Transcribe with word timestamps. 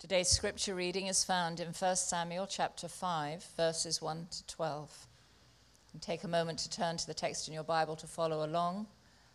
Today's 0.00 0.30
scripture 0.30 0.74
reading 0.74 1.08
is 1.08 1.24
found 1.24 1.60
in 1.60 1.74
1 1.74 1.96
Samuel 1.96 2.46
chapter 2.46 2.88
5, 2.88 3.44
verses 3.54 4.00
1 4.00 4.28
to 4.30 4.46
12. 4.46 5.06
And 5.92 6.00
take 6.00 6.24
a 6.24 6.28
moment 6.28 6.60
to 6.60 6.70
turn 6.70 6.96
to 6.96 7.06
the 7.06 7.12
text 7.12 7.46
in 7.46 7.52
your 7.52 7.64
Bible 7.64 7.96
to 7.96 8.06
follow 8.06 8.42
along, 8.42 8.86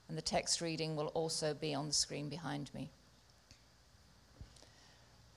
and 0.10 0.18
the 0.18 0.24
text 0.24 0.62
reading 0.62 0.96
will 0.96 1.10
also 1.10 1.54
be 1.54 1.76
on 1.76 1.86
the 1.86 1.94
screen 1.94 2.30
behind 2.30 2.74
me. 2.74 2.90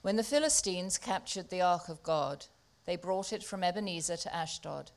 When 0.00 0.16
the 0.16 0.22
Philistines 0.22 0.96
captured 0.96 1.50
the 1.50 1.60
ark 1.60 1.90
of 1.90 2.02
God, 2.02 2.46
they 2.86 2.96
brought 2.96 3.30
it 3.30 3.44
from 3.44 3.62
Ebenezer 3.62 4.16
to 4.16 4.34
Ashdod. 4.34 4.92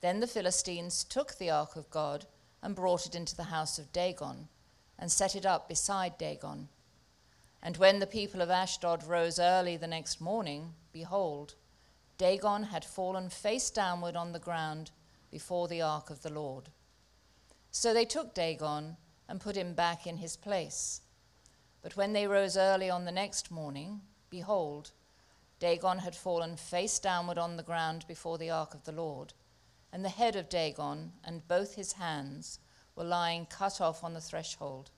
Then 0.00 0.20
the 0.20 0.26
Philistines 0.26 1.04
took 1.04 1.36
the 1.36 1.50
ark 1.50 1.76
of 1.76 1.90
God 1.90 2.24
and 2.62 2.74
brought 2.74 3.04
it 3.04 3.14
into 3.14 3.36
the 3.36 3.44
house 3.44 3.78
of 3.78 3.92
Dagon, 3.92 4.48
and 4.98 5.12
set 5.12 5.36
it 5.36 5.44
up 5.44 5.68
beside 5.68 6.16
Dagon. 6.16 6.68
And 7.64 7.78
when 7.78 7.98
the 7.98 8.06
people 8.06 8.42
of 8.42 8.50
Ashdod 8.50 9.04
rose 9.04 9.38
early 9.38 9.78
the 9.78 9.86
next 9.86 10.20
morning, 10.20 10.74
behold, 10.92 11.54
Dagon 12.18 12.64
had 12.64 12.84
fallen 12.84 13.30
face 13.30 13.70
downward 13.70 14.16
on 14.16 14.32
the 14.32 14.38
ground 14.38 14.90
before 15.30 15.66
the 15.66 15.80
ark 15.80 16.10
of 16.10 16.22
the 16.22 16.32
Lord. 16.32 16.68
So 17.70 17.94
they 17.94 18.04
took 18.04 18.34
Dagon 18.34 18.98
and 19.26 19.40
put 19.40 19.56
him 19.56 19.72
back 19.72 20.06
in 20.06 20.18
his 20.18 20.36
place. 20.36 21.00
But 21.80 21.96
when 21.96 22.12
they 22.12 22.26
rose 22.26 22.58
early 22.58 22.90
on 22.90 23.06
the 23.06 23.10
next 23.10 23.50
morning, 23.50 24.02
behold, 24.28 24.92
Dagon 25.58 26.00
had 26.00 26.14
fallen 26.14 26.56
face 26.56 26.98
downward 26.98 27.38
on 27.38 27.56
the 27.56 27.62
ground 27.62 28.04
before 28.06 28.36
the 28.36 28.50
ark 28.50 28.74
of 28.74 28.84
the 28.84 28.92
Lord, 28.92 29.32
and 29.90 30.04
the 30.04 30.10
head 30.10 30.36
of 30.36 30.50
Dagon 30.50 31.12
and 31.24 31.48
both 31.48 31.76
his 31.76 31.92
hands 31.92 32.58
were 32.94 33.04
lying 33.04 33.46
cut 33.46 33.80
off 33.80 34.04
on 34.04 34.12
the 34.12 34.20
threshold. 34.20 34.90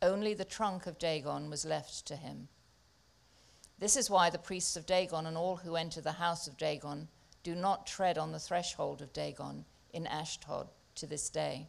Only 0.00 0.32
the 0.32 0.44
trunk 0.44 0.86
of 0.86 0.98
Dagon 0.98 1.50
was 1.50 1.64
left 1.64 2.06
to 2.06 2.16
him. 2.16 2.48
This 3.78 3.96
is 3.96 4.08
why 4.08 4.30
the 4.30 4.38
priests 4.38 4.76
of 4.76 4.86
Dagon 4.86 5.26
and 5.26 5.36
all 5.36 5.56
who 5.56 5.74
enter 5.74 6.00
the 6.00 6.12
house 6.12 6.46
of 6.46 6.56
Dagon 6.56 7.08
do 7.42 7.54
not 7.54 7.86
tread 7.86 8.16
on 8.16 8.30
the 8.30 8.38
threshold 8.38 9.02
of 9.02 9.12
Dagon 9.12 9.64
in 9.92 10.06
Ashdod 10.06 10.68
to 10.96 11.06
this 11.06 11.28
day. 11.28 11.66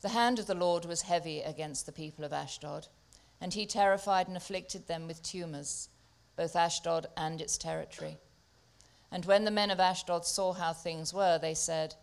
The 0.00 0.08
hand 0.10 0.38
of 0.38 0.46
the 0.46 0.54
Lord 0.54 0.84
was 0.84 1.02
heavy 1.02 1.42
against 1.42 1.86
the 1.86 1.92
people 1.92 2.24
of 2.24 2.32
Ashdod, 2.32 2.88
and 3.40 3.54
he 3.54 3.66
terrified 3.66 4.26
and 4.26 4.36
afflicted 4.36 4.86
them 4.86 5.06
with 5.06 5.22
tumors, 5.22 5.88
both 6.36 6.56
Ashdod 6.56 7.06
and 7.16 7.40
its 7.40 7.56
territory. 7.56 8.18
And 9.12 9.24
when 9.26 9.44
the 9.44 9.50
men 9.50 9.70
of 9.70 9.78
Ashdod 9.78 10.24
saw 10.24 10.52
how 10.52 10.72
things 10.72 11.14
were, 11.14 11.38
they 11.38 11.54
said, 11.54 11.94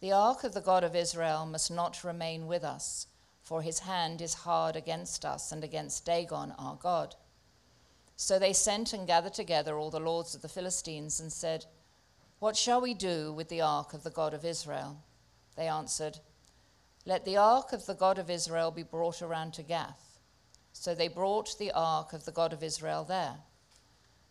The 0.00 0.12
ark 0.12 0.44
of 0.44 0.54
the 0.54 0.60
God 0.60 0.84
of 0.84 0.94
Israel 0.94 1.44
must 1.44 1.70
not 1.70 2.04
remain 2.04 2.46
with 2.46 2.62
us 2.62 3.08
for 3.46 3.62
his 3.62 3.78
hand 3.78 4.20
is 4.20 4.34
hard 4.34 4.74
against 4.74 5.24
us 5.24 5.52
and 5.52 5.62
against 5.62 6.04
Dagon 6.04 6.52
our 6.58 6.74
God. 6.74 7.14
So 8.16 8.40
they 8.40 8.52
sent 8.52 8.92
and 8.92 9.06
gathered 9.06 9.34
together 9.34 9.78
all 9.78 9.88
the 9.88 10.00
lords 10.00 10.34
of 10.34 10.42
the 10.42 10.48
Philistines 10.48 11.20
and 11.20 11.32
said, 11.32 11.64
What 12.40 12.56
shall 12.56 12.80
we 12.80 12.92
do 12.92 13.32
with 13.32 13.48
the 13.48 13.60
ark 13.60 13.94
of 13.94 14.02
the 14.02 14.10
God 14.10 14.34
of 14.34 14.44
Israel? 14.44 15.00
They 15.54 15.68
answered, 15.68 16.18
Let 17.04 17.24
the 17.24 17.36
ark 17.36 17.72
of 17.72 17.86
the 17.86 17.94
God 17.94 18.18
of 18.18 18.30
Israel 18.30 18.72
be 18.72 18.82
brought 18.82 19.22
around 19.22 19.54
to 19.54 19.62
Gath. 19.62 20.18
So 20.72 20.92
they 20.92 21.06
brought 21.06 21.56
the 21.56 21.70
ark 21.70 22.12
of 22.12 22.24
the 22.24 22.32
God 22.32 22.52
of 22.52 22.64
Israel 22.64 23.04
there. 23.04 23.36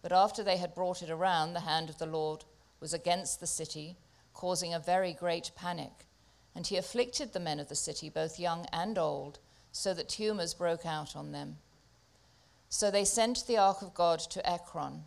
But 0.02 0.11
after 0.11 0.44
they 0.44 0.57
had 0.57 0.75
brought 0.75 1.02
it 1.02 1.09
around, 1.09 1.53
the 1.53 1.61
hand 1.61 1.89
of 1.89 2.00
the 2.00 2.05
Lord 2.05 2.44
was 2.81 2.94
against 2.94 3.39
the 3.39 3.47
city, 3.47 3.95
causing 4.33 4.73
a 4.73 4.79
very 4.79 5.13
great 5.13 5.52
panic 5.55 6.05
and 6.55 6.65
he 6.65 6.77
afflicted 6.77 7.33
the 7.33 7.39
men 7.39 7.59
of 7.59 7.67
the 7.67 7.75
city, 7.75 8.09
both 8.09 8.39
young 8.39 8.65
and 8.71 8.97
old, 8.97 9.39
so 9.73 9.93
that 9.93 10.07
tumors 10.07 10.53
broke 10.53 10.85
out 10.85 11.15
on 11.15 11.33
them. 11.33 11.57
So 12.69 12.89
they 12.89 13.03
sent 13.03 13.45
the 13.45 13.57
ark 13.57 13.81
of 13.81 13.93
God 13.93 14.19
to 14.19 14.49
Ekron. 14.49 15.03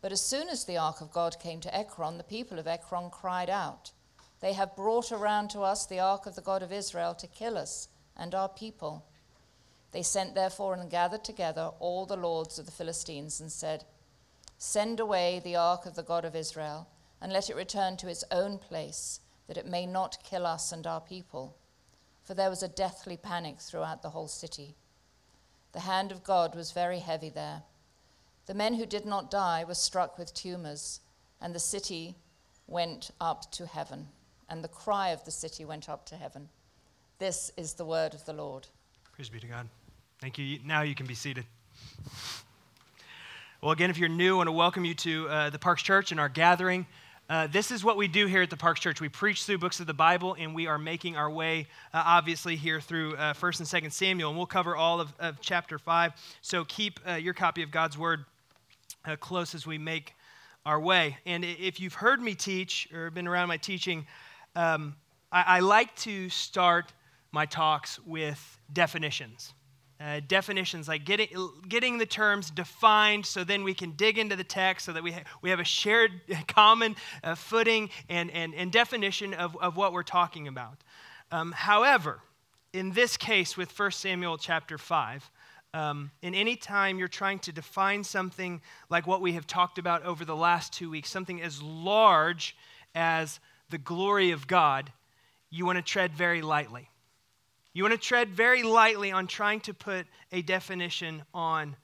But 0.00 0.12
as 0.12 0.22
soon 0.22 0.48
as 0.48 0.64
the 0.64 0.78
ark 0.78 1.00
of 1.00 1.12
God 1.12 1.38
came 1.38 1.60
to 1.60 1.76
Ekron, 1.76 2.16
the 2.16 2.24
people 2.24 2.58
of 2.58 2.66
Ekron 2.66 3.10
cried 3.10 3.50
out, 3.50 3.92
They 4.40 4.54
have 4.54 4.74
brought 4.74 5.12
around 5.12 5.50
to 5.50 5.60
us 5.60 5.84
the 5.84 6.00
ark 6.00 6.26
of 6.26 6.34
the 6.34 6.40
God 6.40 6.62
of 6.62 6.72
Israel 6.72 7.14
to 7.14 7.26
kill 7.26 7.58
us 7.58 7.88
and 8.16 8.34
our 8.34 8.48
people. 8.48 9.04
They 9.92 10.02
sent 10.02 10.34
therefore 10.34 10.74
and 10.74 10.90
gathered 10.90 11.22
together 11.22 11.70
all 11.80 12.06
the 12.06 12.16
lords 12.16 12.58
of 12.58 12.64
the 12.64 12.72
Philistines 12.72 13.40
and 13.40 13.52
said, 13.52 13.84
Send 14.56 15.00
away 15.00 15.40
the 15.44 15.56
ark 15.56 15.84
of 15.84 15.96
the 15.96 16.02
God 16.02 16.24
of 16.24 16.34
Israel, 16.34 16.88
and 17.20 17.32
let 17.32 17.50
it 17.50 17.56
return 17.56 17.96
to 17.98 18.08
its 18.08 18.24
own 18.30 18.58
place 18.58 19.20
that 19.46 19.56
it 19.56 19.66
may 19.66 19.86
not 19.86 20.22
kill 20.22 20.46
us 20.46 20.72
and 20.72 20.86
our 20.86 21.00
people. 21.00 21.56
For 22.24 22.34
there 22.34 22.50
was 22.50 22.62
a 22.62 22.68
deathly 22.68 23.16
panic 23.16 23.60
throughout 23.60 24.02
the 24.02 24.10
whole 24.10 24.28
city. 24.28 24.74
The 25.72 25.80
hand 25.80 26.12
of 26.12 26.22
God 26.22 26.54
was 26.54 26.72
very 26.72 27.00
heavy 27.00 27.30
there. 27.30 27.62
The 28.46 28.54
men 28.54 28.74
who 28.74 28.86
did 28.86 29.06
not 29.06 29.30
die 29.30 29.64
were 29.66 29.74
struck 29.74 30.18
with 30.18 30.34
tumors, 30.34 31.00
and 31.40 31.54
the 31.54 31.60
city 31.60 32.16
went 32.66 33.10
up 33.20 33.50
to 33.52 33.66
heaven, 33.66 34.08
and 34.48 34.62
the 34.62 34.68
cry 34.68 35.08
of 35.08 35.24
the 35.24 35.30
city 35.30 35.64
went 35.64 35.88
up 35.88 36.04
to 36.06 36.16
heaven. 36.16 36.48
This 37.18 37.52
is 37.56 37.74
the 37.74 37.84
word 37.84 38.14
of 38.14 38.24
the 38.24 38.32
Lord. 38.32 38.66
Praise 39.12 39.28
be 39.28 39.40
to 39.40 39.46
God. 39.46 39.68
Thank 40.20 40.38
you. 40.38 40.58
Now 40.64 40.82
you 40.82 40.94
can 40.94 41.06
be 41.06 41.14
seated. 41.14 41.44
Well, 43.60 43.70
again, 43.70 43.90
if 43.90 43.98
you're 43.98 44.08
new, 44.08 44.34
I 44.34 44.36
want 44.38 44.48
to 44.48 44.52
welcome 44.52 44.84
you 44.84 44.94
to 44.94 45.28
uh, 45.28 45.50
the 45.50 45.58
Parks 45.58 45.82
Church 45.82 46.10
and 46.10 46.18
our 46.18 46.28
gathering. 46.28 46.86
Uh, 47.32 47.46
this 47.46 47.70
is 47.70 47.82
what 47.82 47.96
we 47.96 48.06
do 48.06 48.26
here 48.26 48.42
at 48.42 48.50
the 48.50 48.56
Parks 48.58 48.78
Church. 48.78 49.00
We 49.00 49.08
preach 49.08 49.44
through 49.44 49.56
books 49.56 49.80
of 49.80 49.86
the 49.86 49.94
Bible, 49.94 50.36
and 50.38 50.54
we 50.54 50.66
are 50.66 50.76
making 50.76 51.16
our 51.16 51.30
way, 51.30 51.66
uh, 51.94 52.02
obviously, 52.04 52.56
here 52.56 52.78
through 52.78 53.16
uh, 53.16 53.32
1st 53.32 53.72
and 53.72 53.84
2nd 53.84 53.90
Samuel, 53.90 54.28
and 54.28 54.36
we'll 54.36 54.44
cover 54.44 54.76
all 54.76 55.00
of, 55.00 55.14
of 55.18 55.40
chapter 55.40 55.78
5. 55.78 56.12
So 56.42 56.66
keep 56.66 57.00
uh, 57.08 57.14
your 57.14 57.32
copy 57.32 57.62
of 57.62 57.70
God's 57.70 57.96
Word 57.96 58.26
uh, 59.06 59.16
close 59.16 59.54
as 59.54 59.66
we 59.66 59.78
make 59.78 60.14
our 60.66 60.78
way. 60.78 61.16
And 61.24 61.42
if 61.42 61.80
you've 61.80 61.94
heard 61.94 62.20
me 62.20 62.34
teach 62.34 62.86
or 62.92 63.10
been 63.10 63.26
around 63.26 63.48
my 63.48 63.56
teaching, 63.56 64.06
um, 64.54 64.94
I, 65.32 65.56
I 65.56 65.60
like 65.60 65.96
to 66.00 66.28
start 66.28 66.92
my 67.32 67.46
talks 67.46 67.98
with 68.00 68.58
definitions 68.74 69.54
uh, 70.02 70.20
definitions, 70.26 70.88
like 70.88 71.04
getting, 71.04 71.28
getting 71.68 71.98
the 71.98 72.06
terms 72.06 72.50
defined 72.50 73.24
so 73.24 73.44
then 73.44 73.62
we 73.62 73.74
can 73.74 73.92
dig 73.92 74.18
into 74.18 74.34
the 74.34 74.44
text 74.44 74.86
so 74.86 74.92
that 74.92 75.02
we, 75.02 75.12
ha- 75.12 75.22
we 75.42 75.50
have 75.50 75.60
a 75.60 75.64
shared 75.64 76.12
common 76.48 76.96
uh, 77.22 77.34
footing 77.34 77.88
and, 78.08 78.30
and, 78.32 78.54
and 78.54 78.72
definition 78.72 79.34
of, 79.34 79.56
of 79.58 79.76
what 79.76 79.92
we're 79.92 80.02
talking 80.02 80.48
about. 80.48 80.78
Um, 81.30 81.52
however, 81.52 82.20
in 82.72 82.92
this 82.92 83.16
case 83.16 83.56
with 83.56 83.78
1 83.78 83.92
Samuel 83.92 84.38
chapter 84.38 84.76
5, 84.76 85.30
um, 85.74 86.10
in 86.20 86.34
any 86.34 86.56
time 86.56 86.98
you're 86.98 87.08
trying 87.08 87.38
to 87.40 87.52
define 87.52 88.04
something 88.04 88.60
like 88.90 89.06
what 89.06 89.20
we 89.20 89.32
have 89.32 89.46
talked 89.46 89.78
about 89.78 90.04
over 90.04 90.24
the 90.24 90.36
last 90.36 90.72
two 90.72 90.90
weeks, 90.90 91.10
something 91.10 91.40
as 91.40 91.62
large 91.62 92.56
as 92.94 93.40
the 93.70 93.78
glory 93.78 94.32
of 94.32 94.46
God, 94.46 94.92
you 95.50 95.64
want 95.64 95.76
to 95.76 95.82
tread 95.82 96.12
very 96.12 96.42
lightly. 96.42 96.88
You 97.74 97.84
want 97.84 97.92
to 97.92 97.98
tread 97.98 98.28
very 98.28 98.62
lightly 98.62 99.12
on 99.12 99.26
trying 99.26 99.60
to 99.60 99.72
put 99.72 100.06
a 100.30 100.42
definition 100.42 101.22
on 101.32 101.74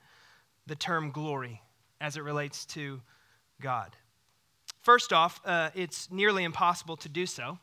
the 0.66 0.76
term 0.76 1.10
glory 1.10 1.62
as 2.00 2.16
it 2.16 2.22
relates 2.22 2.66
to 2.66 3.00
God. 3.60 3.96
First 4.82 5.12
off, 5.12 5.40
uh, 5.44 5.70
it's 5.74 6.10
nearly 6.10 6.44
impossible 6.44 6.96
to 6.98 7.08
do 7.08 7.26
so. 7.26 7.58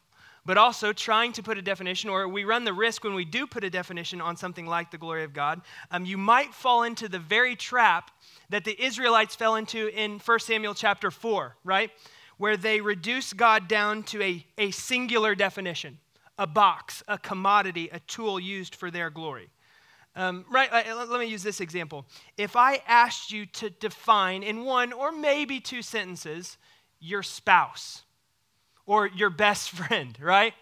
But 0.46 0.60
also, 0.60 0.94
trying 0.94 1.34
to 1.34 1.44
put 1.44 1.58
a 1.58 1.62
definition, 1.62 2.12
or 2.12 2.28
we 2.28 2.44
run 2.44 2.66
the 2.66 2.74
risk 2.74 3.04
when 3.04 3.16
we 3.16 3.26
do 3.26 3.48
put 3.48 3.64
a 3.64 3.70
definition 3.70 4.22
on 4.22 4.38
something 4.38 4.68
like 4.68 4.92
the 4.92 4.98
glory 5.00 5.24
of 5.24 5.34
God, 5.34 5.62
um, 5.90 6.06
you 6.06 6.20
might 6.20 6.54
fall 6.54 6.84
into 6.84 7.10
the 7.10 7.18
very 7.18 7.56
trap 7.56 8.12
that 8.50 8.64
the 8.64 8.80
Israelites 8.80 9.36
fell 9.36 9.56
into 9.56 9.88
in 9.88 10.20
1 10.20 10.40
Samuel 10.40 10.76
chapter 10.76 11.10
4, 11.10 11.56
right? 11.64 11.90
Where 12.38 12.58
they 12.58 12.80
reduce 12.80 13.34
God 13.34 13.68
down 13.68 14.04
to 14.04 14.22
a, 14.22 14.46
a 14.60 14.70
singular 14.70 15.34
definition 15.34 15.98
a 16.38 16.48
box, 16.48 17.04
a 17.08 17.18
commodity, 17.18 17.90
a 17.92 18.00
tool 18.02 18.40
used 18.40 18.76
for 18.76 18.92
their 18.92 19.10
glory. 19.10 19.50
Um, 20.16 20.46
right, 20.50 20.72
let 20.72 21.20
me 21.20 21.26
use 21.26 21.44
this 21.44 21.60
example. 21.60 22.06
If 22.38 22.56
I 22.56 22.82
asked 22.88 23.32
you 23.32 23.46
to 23.48 23.70
define 23.70 24.44
in 24.44 24.64
one 24.64 24.94
or 24.94 25.12
maybe 25.12 25.60
two 25.60 25.82
sentences 25.82 26.58
your 27.00 27.22
spouse 27.22 28.04
or 28.86 29.08
your 29.08 29.30
best 29.30 29.70
friend, 29.72 30.18
right? 30.22 30.54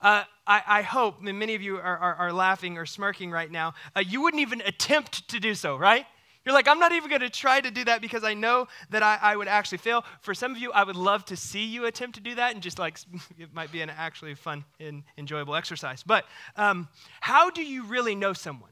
Uh, 0.00 0.24
I, 0.46 0.62
I, 0.66 0.82
hope, 0.82 1.20
many 1.20 1.54
of 1.54 1.62
you 1.62 1.76
are, 1.76 1.98
are, 1.98 2.14
are 2.14 2.32
laughing 2.32 2.78
or 2.78 2.86
smirking 2.86 3.32
right 3.32 3.50
now, 3.50 3.74
uh, 3.96 4.00
you 4.00 4.22
wouldn't 4.22 4.40
even 4.40 4.60
attempt 4.60 5.28
to 5.28 5.40
do 5.40 5.54
so, 5.54 5.76
right? 5.76 6.06
You're 6.48 6.54
like, 6.54 6.66
I'm 6.66 6.78
not 6.78 6.92
even 6.92 7.10
going 7.10 7.20
to 7.20 7.28
try 7.28 7.60
to 7.60 7.70
do 7.70 7.84
that 7.84 8.00
because 8.00 8.24
I 8.24 8.32
know 8.32 8.68
that 8.88 9.02
I, 9.02 9.18
I, 9.20 9.36
would 9.36 9.48
actually 9.48 9.76
fail. 9.76 10.02
For 10.22 10.32
some 10.32 10.50
of 10.50 10.56
you, 10.56 10.72
I 10.72 10.82
would 10.82 10.96
love 10.96 11.26
to 11.26 11.36
see 11.36 11.66
you 11.66 11.84
attempt 11.84 12.14
to 12.14 12.22
do 12.22 12.36
that 12.36 12.54
and 12.54 12.62
just 12.62 12.78
like, 12.78 12.98
it 13.38 13.52
might 13.52 13.70
be 13.70 13.82
an 13.82 13.90
actually 13.90 14.34
fun 14.34 14.64
and 14.80 15.02
enjoyable 15.18 15.54
exercise. 15.54 16.02
But 16.02 16.24
um, 16.56 16.88
how 17.20 17.50
do 17.50 17.62
you 17.62 17.82
really 17.82 18.14
know 18.14 18.32
someone? 18.32 18.70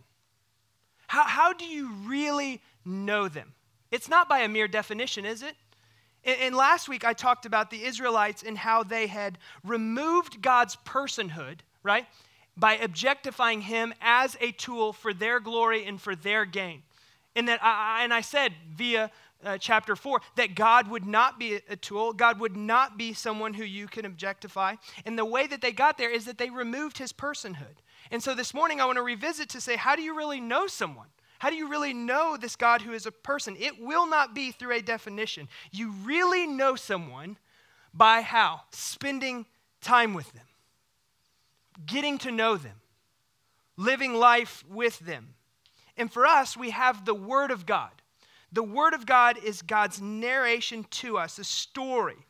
How, 1.06 1.24
how 1.24 1.52
do 1.52 1.66
you 1.66 1.92
really 2.06 2.62
know 2.86 3.28
them? 3.28 3.52
It's 3.90 4.08
not 4.08 4.26
by 4.26 4.38
a 4.38 4.48
mere 4.48 4.68
definition, 4.68 5.26
is 5.26 5.42
it? 5.42 5.54
And, 6.24 6.40
and 6.40 6.56
last 6.56 6.88
week, 6.88 7.04
I 7.04 7.12
talked 7.12 7.44
about 7.44 7.68
the 7.68 7.84
Israelites 7.84 8.42
and 8.42 8.56
how 8.56 8.84
they 8.84 9.06
had 9.06 9.36
removed 9.62 10.40
God's 10.40 10.76
personhood, 10.86 11.58
right? 11.82 12.06
By 12.56 12.78
objectifying 12.78 13.60
him 13.60 13.92
as 14.00 14.34
a 14.40 14.52
tool 14.52 14.94
for 14.94 15.12
their 15.12 15.40
glory 15.40 15.84
and 15.84 16.00
for 16.00 16.16
their 16.16 16.46
gain. 16.46 16.82
And 17.36 17.46
that 17.48 17.62
I, 17.62 18.02
and 18.02 18.12
I 18.12 18.22
said 18.22 18.52
via 18.74 19.10
uh, 19.44 19.58
chapter 19.58 19.94
4 19.94 20.20
that 20.36 20.54
God 20.54 20.88
would 20.88 21.06
not 21.06 21.38
be 21.38 21.60
a 21.68 21.76
tool. 21.76 22.12
God 22.12 22.40
would 22.40 22.56
not 22.56 22.98
be 22.98 23.12
someone 23.12 23.54
who 23.54 23.64
you 23.64 23.86
can 23.86 24.04
objectify. 24.04 24.74
And 25.04 25.18
the 25.18 25.24
way 25.24 25.46
that 25.46 25.60
they 25.60 25.72
got 25.72 25.98
there 25.98 26.10
is 26.10 26.24
that 26.24 26.38
they 26.38 26.50
removed 26.50 26.98
his 26.98 27.12
personhood. 27.12 27.76
And 28.10 28.22
so 28.22 28.34
this 28.34 28.54
morning 28.54 28.80
I 28.80 28.86
want 28.86 28.96
to 28.96 29.02
revisit 29.02 29.48
to 29.50 29.60
say, 29.60 29.76
how 29.76 29.94
do 29.94 30.02
you 30.02 30.16
really 30.16 30.40
know 30.40 30.66
someone? 30.66 31.06
How 31.38 31.50
do 31.50 31.56
you 31.56 31.68
really 31.68 31.92
know 31.92 32.36
this 32.36 32.56
God 32.56 32.82
who 32.82 32.92
is 32.92 33.06
a 33.06 33.12
person? 33.12 33.56
It 33.58 33.80
will 33.80 34.08
not 34.08 34.34
be 34.34 34.50
through 34.50 34.72
a 34.72 34.80
definition. 34.80 35.48
You 35.70 35.90
really 35.90 36.46
know 36.46 36.76
someone 36.76 37.36
by 37.92 38.22
how? 38.22 38.62
Spending 38.70 39.46
time 39.80 40.14
with 40.14 40.32
them, 40.32 40.46
getting 41.84 42.18
to 42.18 42.32
know 42.32 42.56
them, 42.56 42.80
living 43.76 44.14
life 44.14 44.64
with 44.68 44.98
them. 45.00 45.34
And 45.96 46.12
for 46.12 46.26
us, 46.26 46.56
we 46.56 46.70
have 46.70 47.04
the 47.04 47.14
Word 47.14 47.50
of 47.50 47.66
God. 47.66 47.90
The 48.52 48.62
Word 48.62 48.94
of 48.94 49.06
God 49.06 49.38
is 49.42 49.62
God's 49.62 50.00
narration 50.00 50.84
to 50.90 51.18
us, 51.18 51.38
a 51.38 51.44
story 51.44 52.26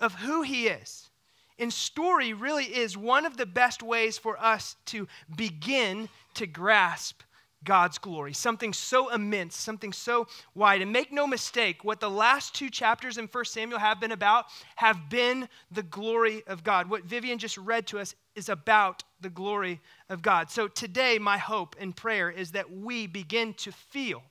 of 0.00 0.14
who 0.14 0.42
He 0.42 0.68
is. 0.68 1.10
And 1.58 1.72
story 1.72 2.32
really 2.32 2.66
is 2.66 2.96
one 2.96 3.26
of 3.26 3.36
the 3.36 3.46
best 3.46 3.82
ways 3.82 4.16
for 4.16 4.38
us 4.40 4.76
to 4.86 5.08
begin 5.34 6.08
to 6.34 6.46
grasp 6.46 7.22
God's 7.64 7.98
glory, 7.98 8.32
something 8.32 8.72
so 8.72 9.12
immense, 9.12 9.56
something 9.56 9.92
so 9.92 10.28
wide. 10.54 10.80
And 10.80 10.92
make 10.92 11.12
no 11.12 11.26
mistake, 11.26 11.84
what 11.84 12.00
the 12.00 12.10
last 12.10 12.54
two 12.54 12.70
chapters 12.70 13.18
in 13.18 13.26
1 13.26 13.44
Samuel 13.44 13.80
have 13.80 14.00
been 14.00 14.12
about 14.12 14.46
have 14.76 15.10
been 15.10 15.48
the 15.70 15.82
glory 15.82 16.42
of 16.46 16.62
God. 16.62 16.88
What 16.88 17.04
Vivian 17.04 17.38
just 17.38 17.58
read 17.58 17.86
to 17.88 17.98
us 17.98 18.14
is 18.34 18.48
about 18.48 19.02
the 19.20 19.30
glory 19.30 19.80
of 20.08 20.22
God. 20.22 20.50
So 20.50 20.68
today, 20.68 21.18
my 21.18 21.38
hope 21.38 21.74
and 21.80 21.94
prayer 21.94 22.30
is 22.30 22.52
that 22.52 22.70
we 22.70 23.06
begin 23.06 23.54
to 23.54 23.72
feel 23.72 24.22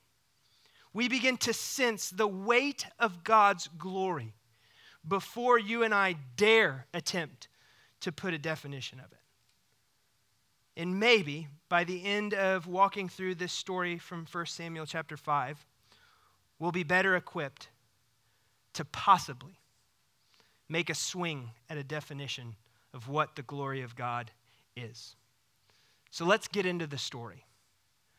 we 0.92 1.08
begin 1.08 1.36
to 1.38 1.52
sense 1.52 2.10
the 2.10 2.26
weight 2.26 2.86
of 2.98 3.24
God's 3.24 3.68
glory 3.78 4.34
before 5.06 5.58
you 5.58 5.82
and 5.82 5.94
I 5.94 6.16
dare 6.36 6.86
attempt 6.92 7.48
to 8.00 8.12
put 8.12 8.34
a 8.34 8.38
definition 8.38 8.98
of 9.00 9.12
it. 9.12 9.17
And 10.78 11.00
maybe 11.00 11.48
by 11.68 11.82
the 11.82 12.04
end 12.04 12.34
of 12.34 12.68
walking 12.68 13.08
through 13.08 13.34
this 13.34 13.52
story 13.52 13.98
from 13.98 14.26
1 14.30 14.46
Samuel 14.46 14.86
chapter 14.86 15.16
5, 15.16 15.66
we'll 16.60 16.70
be 16.70 16.84
better 16.84 17.16
equipped 17.16 17.68
to 18.74 18.84
possibly 18.84 19.58
make 20.68 20.88
a 20.88 20.94
swing 20.94 21.50
at 21.68 21.78
a 21.78 21.82
definition 21.82 22.54
of 22.94 23.08
what 23.08 23.34
the 23.34 23.42
glory 23.42 23.82
of 23.82 23.96
God 23.96 24.30
is. 24.76 25.16
So 26.10 26.24
let's 26.24 26.46
get 26.46 26.64
into 26.64 26.86
the 26.86 26.96
story. 26.96 27.44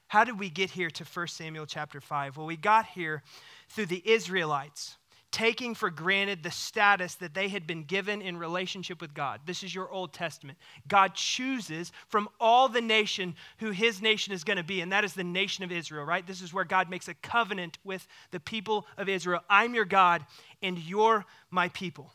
How 0.08 0.24
did 0.24 0.38
we 0.38 0.50
get 0.50 0.72
here 0.72 0.90
to 0.90 1.06
1 1.06 1.28
Samuel 1.28 1.66
chapter 1.66 2.02
5? 2.02 2.36
Well, 2.36 2.46
we 2.46 2.58
got 2.58 2.88
here 2.88 3.24
through 3.70 3.86
the 3.86 4.04
Israelites 4.06 4.98
taking 5.32 5.76
for 5.76 5.90
granted 5.90 6.42
the 6.42 6.52
status 6.52 7.16
that 7.16 7.34
they 7.34 7.48
had 7.48 7.68
been 7.68 7.84
given 7.84 8.22
in 8.22 8.38
relationship 8.38 9.00
with 9.00 9.14
God. 9.14 9.42
This 9.46 9.64
is 9.64 9.74
your 9.74 9.92
Old 9.92 10.12
Testament. 10.12 10.58
God 10.88 11.14
chooses 11.14 11.92
from 12.08 12.30
all 12.40 12.68
the 12.68 12.82
nation 12.82 13.36
who 13.60 13.72
his 13.72 14.02
nation 14.02 14.34
is 14.34 14.44
going 14.44 14.58
to 14.58 14.64
be, 14.64 14.82
and 14.82 14.92
that 14.92 15.06
is 15.06 15.14
the 15.14 15.24
nation 15.24 15.64
of 15.64 15.72
Israel, 15.72 16.04
right? 16.04 16.26
This 16.26 16.42
is 16.42 16.54
where 16.54 16.66
God 16.66 16.90
makes 16.90 17.08
a 17.08 17.14
covenant 17.14 17.78
with 17.84 18.08
the 18.32 18.40
people 18.40 18.88
of 18.98 19.08
Israel. 19.08 19.42
I'm 19.50 19.76
your 19.76 19.86
God, 19.86 20.26
and 20.64 20.80
you're 20.80 21.26
my 21.52 21.70
people. 21.70 22.12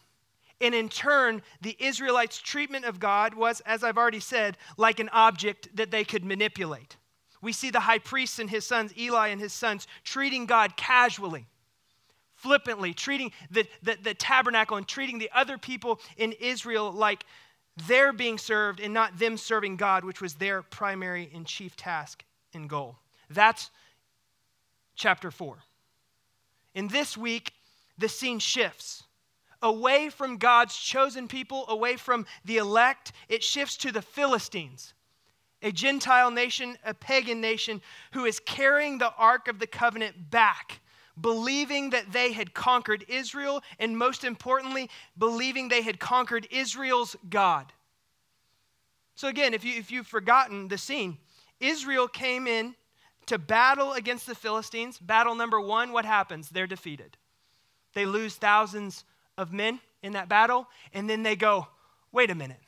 And 0.61 0.75
in 0.75 0.89
turn, 0.89 1.43
the 1.61 1.77
Israelites' 1.79 2.39
treatment 2.39 2.85
of 2.85 2.99
God 2.99 3.35
was, 3.35 3.61
as 3.61 3.85
I've 3.85 3.99
already 3.99 4.21
said, 4.21 4.57
like 4.77 4.99
an 4.99 5.11
object 5.11 5.69
that 5.77 5.91
they 5.91 6.05
could 6.05 6.25
manipulate. 6.25 6.97
We 7.43 7.53
see 7.53 7.71
the 7.71 7.81
high 7.81 7.99
priest 7.99 8.39
and 8.39 8.49
his 8.49 8.67
sons, 8.67 8.97
Eli 8.97 9.29
and 9.29 9.41
his 9.41 9.53
sons, 9.53 9.87
treating 10.03 10.47
God 10.47 10.77
casually, 10.77 11.47
flippantly, 12.45 12.93
treating 12.93 13.33
the, 13.51 13.67
the, 13.83 13.97
the 14.03 14.13
tabernacle 14.13 14.77
and 14.77 14.87
treating 14.87 15.19
the 15.19 15.31
other 15.35 15.57
people 15.57 15.99
in 16.19 16.33
Israel 16.33 16.93
like 16.93 17.25
they're 17.89 18.13
being 18.13 18.37
served 18.37 18.81
and 18.81 18.93
not 18.93 19.19
them 19.19 19.39
serving 19.39 19.77
God, 19.77 20.05
which 20.05 20.21
was 20.21 20.35
their 20.35 20.61
primary 20.61 21.31
and 21.35 21.47
chief 21.47 21.75
task 21.75 22.23
and 22.53 22.69
goal. 22.69 22.97
That's 23.31 23.71
chapter 24.95 25.31
4. 25.31 25.57
In 26.75 26.89
this 26.89 27.17
week, 27.17 27.55
the 27.97 28.11
scene 28.11 28.39
shifts 28.39 29.05
away 29.63 30.11
from 30.11 30.37
God's 30.37 30.77
chosen 30.77 31.29
people, 31.29 31.65
away 31.69 31.97
from 31.97 32.27
the 32.45 32.59
elect. 32.59 33.13
It 33.31 33.43
shifts 33.43 33.79
to 33.79 33.91
the 33.91 34.03
Philistines 34.03 34.93
a 35.63 35.73
Gentile 35.73 36.31
nation, 36.31 36.77
a 36.85 36.93
pagan 36.93 37.41
nation, 37.41 37.81
who 38.13 38.27
is 38.27 38.39
carrying 38.39 38.99
the 38.99 39.15
Ark 39.15 39.49
of 39.49 39.59
the 39.59 39.67
Covenant 39.67 40.31
back, 40.31 40.81
believing 41.21 41.91
that 41.91 42.13
they 42.13 42.33
had 42.33 42.55
conquered 42.55 43.05
Israel, 43.09 43.63
and 43.79 43.97
most 43.97 44.25
importantly, 44.25 44.91
believing 45.17 45.69
they 45.69 45.83
had 45.83 46.01
conquered 46.01 46.47
Israel's 46.51 47.17
God. 47.29 47.73
So, 49.15 49.29
again, 49.29 49.55
if, 49.55 49.65
you, 49.65 49.79
if 49.79 49.91
you've 49.91 50.07
forgotten 50.07 50.69
the 50.69 50.79
scene, 50.79 51.19
Israel 51.61 52.09
came 52.09 52.47
in 52.47 52.75
to 53.27 53.39
battle 53.39 53.93
against 53.93 54.27
the 54.27 54.35
Philistines. 54.35 54.99
Battle 54.99 55.35
number 55.35 55.61
one, 55.61 55.93
what 55.93 56.05
happens? 56.05 56.49
They're 56.49 56.67
defeated. 56.67 57.17
They 57.95 58.07
lose 58.07 58.35
thousands 58.35 59.05
of 59.39 59.53
men 59.53 59.81
in 60.03 60.13
that 60.13 60.29
battle, 60.29 60.67
and 60.93 61.09
then 61.09 61.23
they 61.23 61.37
go, 61.37 61.69
wait 62.13 62.31
a 62.31 62.35
minute, 62.35 62.61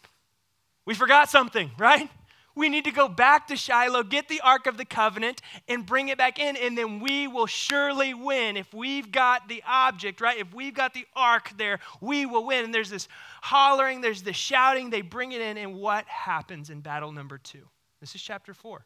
we 0.84 0.94
forgot 0.94 1.28
something, 1.28 1.70
right? 1.78 2.08
We 2.56 2.70
need 2.70 2.84
to 2.84 2.90
go 2.90 3.06
back 3.06 3.46
to 3.48 3.56
Shiloh, 3.56 4.02
get 4.02 4.28
the 4.28 4.40
Ark 4.40 4.66
of 4.66 4.78
the 4.78 4.86
Covenant, 4.86 5.42
and 5.68 5.84
bring 5.84 6.08
it 6.08 6.16
back 6.16 6.38
in, 6.38 6.56
and 6.56 6.76
then 6.76 7.00
we 7.00 7.28
will 7.28 7.46
surely 7.46 8.14
win. 8.14 8.56
If 8.56 8.72
we've 8.72 9.12
got 9.12 9.46
the 9.46 9.62
object, 9.68 10.22
right? 10.22 10.38
If 10.38 10.54
we've 10.54 10.74
got 10.74 10.94
the 10.94 11.06
Ark 11.14 11.52
there, 11.58 11.80
we 12.00 12.24
will 12.24 12.46
win. 12.46 12.64
And 12.64 12.74
there's 12.74 12.88
this 12.88 13.08
hollering, 13.42 14.00
there's 14.00 14.22
this 14.22 14.36
shouting, 14.36 14.88
they 14.88 15.02
bring 15.02 15.32
it 15.32 15.42
in, 15.42 15.58
and 15.58 15.76
what 15.76 16.06
happens 16.06 16.70
in 16.70 16.80
battle 16.80 17.12
number 17.12 17.36
two? 17.36 17.68
This 18.00 18.14
is 18.14 18.22
chapter 18.22 18.54
four. 18.54 18.84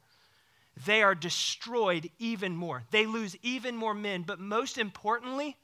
They 0.84 1.02
are 1.02 1.14
destroyed 1.14 2.11
even 2.19 2.56
more. 2.56 2.82
They 2.90 3.06
lose 3.06 3.37
even 3.43 3.76
more 3.76 3.94
men, 3.94 4.25
but 4.26 4.40
most 4.40 4.78
importantly, 4.78 5.56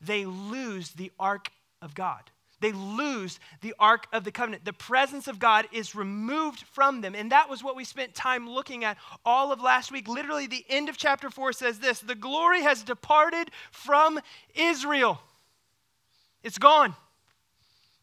they 0.00 0.24
lose 0.24 0.90
the 0.90 1.12
Ark 1.18 1.50
of 1.80 1.94
God 1.94 2.22
they 2.62 2.72
lose 2.72 3.40
the 3.60 3.74
Ark 3.78 4.06
of 4.12 4.24
the 4.24 4.30
Covenant. 4.30 4.64
The 4.64 4.72
presence 4.72 5.26
of 5.26 5.38
God 5.38 5.66
is 5.72 5.94
removed 5.94 6.60
from 6.72 7.00
them. 7.00 7.14
And 7.14 7.32
that 7.32 7.50
was 7.50 7.62
what 7.62 7.76
we 7.76 7.84
spent 7.84 8.14
time 8.14 8.48
looking 8.48 8.84
at 8.84 8.96
all 9.24 9.52
of 9.52 9.60
last 9.60 9.90
week. 9.90 10.08
Literally, 10.08 10.46
the 10.46 10.64
end 10.68 10.88
of 10.88 10.96
chapter 10.96 11.28
4 11.28 11.52
says 11.52 11.80
this 11.80 12.00
The 12.00 12.14
glory 12.14 12.62
has 12.62 12.82
departed 12.82 13.50
from 13.72 14.20
Israel. 14.54 15.20
It's 16.42 16.58
gone, 16.58 16.94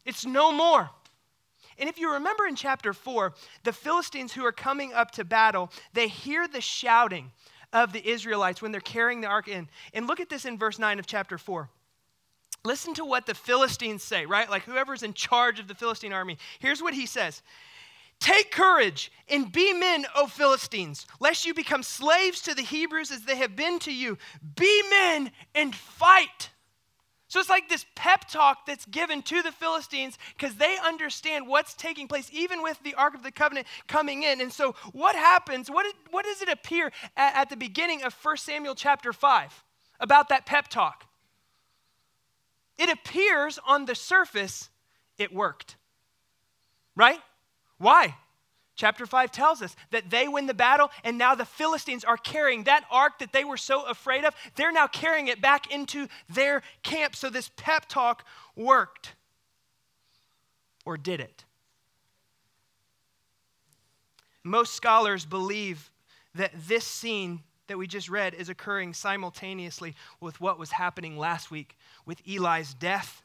it's 0.06 0.26
no 0.26 0.52
more. 0.52 0.90
And 1.78 1.88
if 1.88 1.98
you 1.98 2.12
remember 2.12 2.46
in 2.46 2.58
chapter 2.58 2.92
4, 2.92 3.34
the 3.64 3.72
Philistines 3.72 4.34
who 4.34 4.44
are 4.46 4.52
coming 4.52 4.94
up 4.94 5.12
to 5.12 5.24
battle, 5.24 5.72
they 5.94 6.10
hear 6.10 6.46
the 6.46 6.60
shouting 6.60 7.32
of 7.72 7.94
the 7.94 8.06
Israelites 8.06 8.62
when 8.62 8.74
they're 8.74 8.82
carrying 8.82 9.22
the 9.22 9.28
ark 9.28 9.48
in. 9.48 9.70
And 9.94 10.06
look 10.06 10.20
at 10.20 10.28
this 10.28 10.44
in 10.44 10.58
verse 10.58 10.78
9 10.78 11.00
of 11.00 11.06
chapter 11.06 11.38
4. 11.38 11.70
Listen 12.66 12.94
to 12.96 13.06
what 13.06 13.26
the 13.26 13.34
Philistines 13.34 14.04
say, 14.04 14.26
right? 14.26 14.50
Like 14.50 14.64
whoever's 14.64 15.04
in 15.04 15.14
charge 15.14 15.60
of 15.60 15.68
the 15.68 15.76
Philistine 15.76 16.14
army. 16.14 16.38
Here's 16.60 16.82
what 16.82 16.94
he 16.94 17.06
says 17.06 17.42
Take 18.20 18.52
courage 18.52 19.12
and 19.30 19.52
be 19.52 19.74
men, 19.74 20.06
O 20.16 20.28
Philistines, 20.28 21.08
lest 21.20 21.46
you 21.46 21.54
become 21.54 21.84
slaves 21.84 22.42
to 22.42 22.54
the 22.54 22.62
Hebrews 22.62 23.12
as 23.12 23.22
they 23.22 23.38
have 23.38 23.56
been 23.56 23.80
to 23.80 23.94
you. 23.94 24.18
Be 24.56 24.84
men 24.90 25.32
and 25.56 25.74
fight. 25.74 26.50
So 27.30 27.40
it's 27.40 27.50
like 27.50 27.70
this 27.70 27.86
pep 27.96 28.28
talk 28.28 28.66
that's 28.66 28.86
given 28.88 29.22
to 29.22 29.42
the 29.44 29.52
Philistines 29.52 30.18
because 30.36 30.56
they 30.56 30.78
understand 30.84 31.48
what's 31.48 31.76
taking 31.76 32.08
place, 32.08 32.28
even 32.34 32.64
with 32.64 32.80
the 32.84 32.96
Ark 32.96 33.14
of 33.14 33.22
the 33.22 33.32
Covenant 33.32 33.68
coming 33.88 34.24
in. 34.24 34.42
And 34.42 34.52
so, 34.52 34.74
what 34.94 35.16
happens? 35.16 35.70
What, 35.70 35.86
what 36.10 36.26
does 36.26 36.42
it 36.42 36.50
appear 36.50 36.92
at, 37.16 37.36
at 37.36 37.50
the 37.52 37.56
beginning 37.56 38.02
of 38.02 38.16
1 38.16 38.38
Samuel 38.38 38.74
chapter 38.74 39.14
5 39.14 39.64
about 40.00 40.30
that 40.30 40.48
pep 40.48 40.70
talk? 40.70 41.06
It 42.80 42.90
appears 42.90 43.60
on 43.68 43.86
the 43.86 43.94
surface 43.94 44.70
it 45.18 45.34
worked. 45.34 45.76
Right? 46.96 47.20
Why? 47.78 48.16
Chapter 48.76 49.06
5 49.06 49.32
tells 49.32 49.62
us 49.62 49.76
that 49.92 50.10
they 50.10 50.30
win 50.30 50.46
the 50.46 50.54
battle, 50.54 50.90
and 51.04 51.18
now 51.18 51.36
the 51.36 51.46
Philistines 51.46 52.06
are 52.06 52.16
carrying 52.16 52.64
that 52.64 52.86
ark 52.90 53.20
that 53.20 53.34
they 53.34 53.44
were 53.44 53.58
so 53.58 53.86
afraid 53.86 54.24
of. 54.24 54.34
They're 54.56 54.72
now 54.72 54.88
carrying 54.88 55.28
it 55.28 55.42
back 55.42 55.70
into 55.74 56.08
their 56.30 56.62
camp. 56.82 57.16
So 57.18 57.30
this 57.30 57.52
pep 57.58 57.88
talk 57.90 58.26
worked. 58.56 59.16
Or 60.86 60.96
did 60.96 61.20
it? 61.20 61.44
Most 64.46 64.74
scholars 64.74 65.26
believe 65.26 65.92
that 66.36 66.52
this 66.56 66.86
scene 66.86 67.44
that 67.70 67.78
we 67.78 67.88
just 67.88 68.10
read 68.10 68.34
is 68.34 68.50
occurring 68.50 68.94
simultaneously 68.94 69.96
with 70.20 70.42
what 70.42 70.60
was 70.60 70.72
happening 70.72 71.18
last 71.18 71.50
week 71.50 71.78
with 72.06 72.22
Eli's 72.28 72.74
death, 72.74 73.24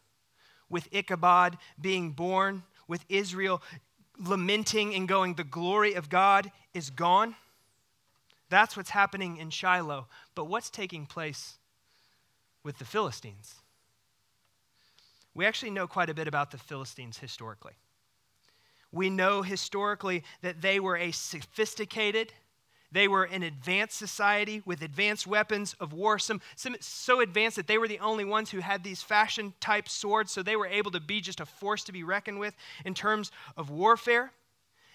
with 0.71 0.89
Ichabod 0.93 1.59
being 1.81 2.13
born, 2.13 2.63
with 2.87 3.05
Israel 3.09 3.61
lamenting 4.19 4.95
and 4.95 5.09
going, 5.09 5.35
The 5.35 5.45
glory 5.45 5.95
of 5.95 6.09
God 6.09 6.53
is 6.73 6.91
gone. 6.91 7.35
That's 8.49 8.77
what's 8.77 8.91
happening 8.91 9.39
in 9.39 9.51
Shiloh. 9.51 10.07
But 10.35 10.45
what's 10.45 10.71
taking 10.71 11.07
place 11.07 11.59
with 12.63 12.79
the 12.79 12.85
Philistines? 12.85 13.57
We 15.35 15.47
actually 15.47 15.71
know 15.71 15.87
quite 15.87 16.11
a 16.11 16.15
bit 16.15 16.29
about 16.29 16.53
the 16.53 16.59
Philistines 16.59 17.19
historically. 17.19 17.73
We 18.93 19.11
know 19.11 19.43
historically 19.43 20.23
that 20.43 20.63
they 20.63 20.79
were 20.79 20.97
a 20.97 21.11
sophisticated, 21.11 22.33
they 22.95 23.09
were 23.09 23.25
an 23.25 23.43
advanced 23.43 23.99
society 23.99 24.63
with 24.65 24.81
advanced 24.81 25.27
weapons 25.27 25.75
of 25.81 25.93
war, 25.93 26.17
some, 26.17 26.41
some, 26.55 26.77
so 26.79 27.21
advanced 27.21 27.57
that 27.57 27.67
they 27.67 27.77
were 27.77 27.89
the 27.89 27.99
only 27.99 28.25
ones 28.25 28.51
who 28.51 28.61
had 28.61 28.85
these 28.85 29.03
fashion 29.03 29.53
type 29.59 29.89
swords, 29.89 30.31
so 30.31 30.43
they 30.45 30.55
were 30.55 30.69
able 30.69 30.93
to 30.93 31.01
be 31.01 31.21
just 31.21 31.41
a 31.41 31.47
force 31.47 31.83
to 31.85 31.93
be 31.93 32.05
reckoned 32.05 32.39
with 32.39 32.55
in 32.85 32.95
terms 32.95 33.33
of 33.57 33.69
warfare. 33.69 34.31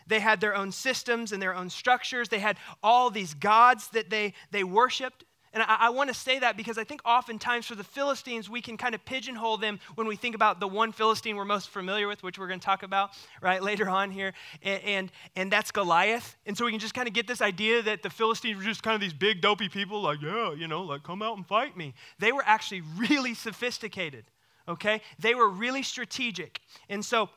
They 0.08 0.22
had 0.22 0.39
their 0.39 0.56
own 0.56 0.72
systems 0.72 1.34
and 1.34 1.41
their 1.41 1.53
own 1.53 1.70
structures. 1.70 2.29
They 2.29 2.39
had 2.39 2.56
all 2.82 3.10
these 3.10 3.34
gods 3.34 3.89
that 3.89 4.10
they, 4.10 4.34
they 4.50 4.63
worshiped. 4.63 5.25
And 5.53 5.63
I, 5.63 5.77
I 5.79 5.89
want 5.89 6.10
to 6.10 6.13
say 6.13 6.39
that 6.39 6.58
because 6.58 6.77
I 6.77 6.84
think 6.84 7.01
oftentimes 7.06 7.65
for 7.65 7.75
the 7.75 7.84
Philistines, 7.84 8.50
we 8.50 8.62
can 8.62 8.77
kind 8.77 8.94
of 8.94 9.03
pigeonhole 9.06 9.58
them 9.58 9.79
when 9.96 10.08
we 10.08 10.15
think 10.15 10.36
about 10.36 10.60
the 10.60 10.68
one 10.68 10.91
Philistine 10.91 11.36
we're 11.36 11.46
most 11.46 11.70
familiar 11.70 12.08
with, 12.08 12.22
which 12.24 12.38
we're 12.38 12.48
going 12.48 12.60
to 12.60 12.65
talk 12.65 12.84
about 12.84 13.12
right 13.41 13.62
later 13.70 13.89
on 13.89 14.12
here, 14.12 14.34
and, 14.62 14.84
and, 14.84 15.12
and 15.36 15.51
that's 15.51 15.72
Goliath. 15.72 16.36
And 16.46 16.58
so 16.58 16.65
we 16.65 16.72
can 16.72 16.79
just 16.79 16.94
kind 16.94 17.08
of 17.08 17.13
get 17.13 17.27
this 17.27 17.41
idea 17.41 17.82
that 17.84 18.03
the 18.03 18.10
Philistines 18.10 18.58
were 18.58 18.63
just 18.63 18.84
kind 18.84 18.96
of 18.96 19.01
these 19.01 19.13
big 19.13 19.41
dopey 19.41 19.70
people, 19.70 20.01
like 20.01 20.22
yeah, 20.22 20.53
you 20.53 20.68
know, 20.68 20.82
like 20.84 21.03
come 21.03 21.22
out 21.22 21.38
and 21.38 21.46
fight 21.46 21.75
me. 21.75 21.94
They 22.20 22.32
were 22.32 22.44
actually 22.46 22.82
really 22.98 23.34
sophisticated. 23.34 24.25
Okay, 24.68 25.01
they 25.18 25.34
were 25.34 25.50
really 25.50 25.82
strategic, 25.82 26.62
and 26.89 27.03
so 27.03 27.29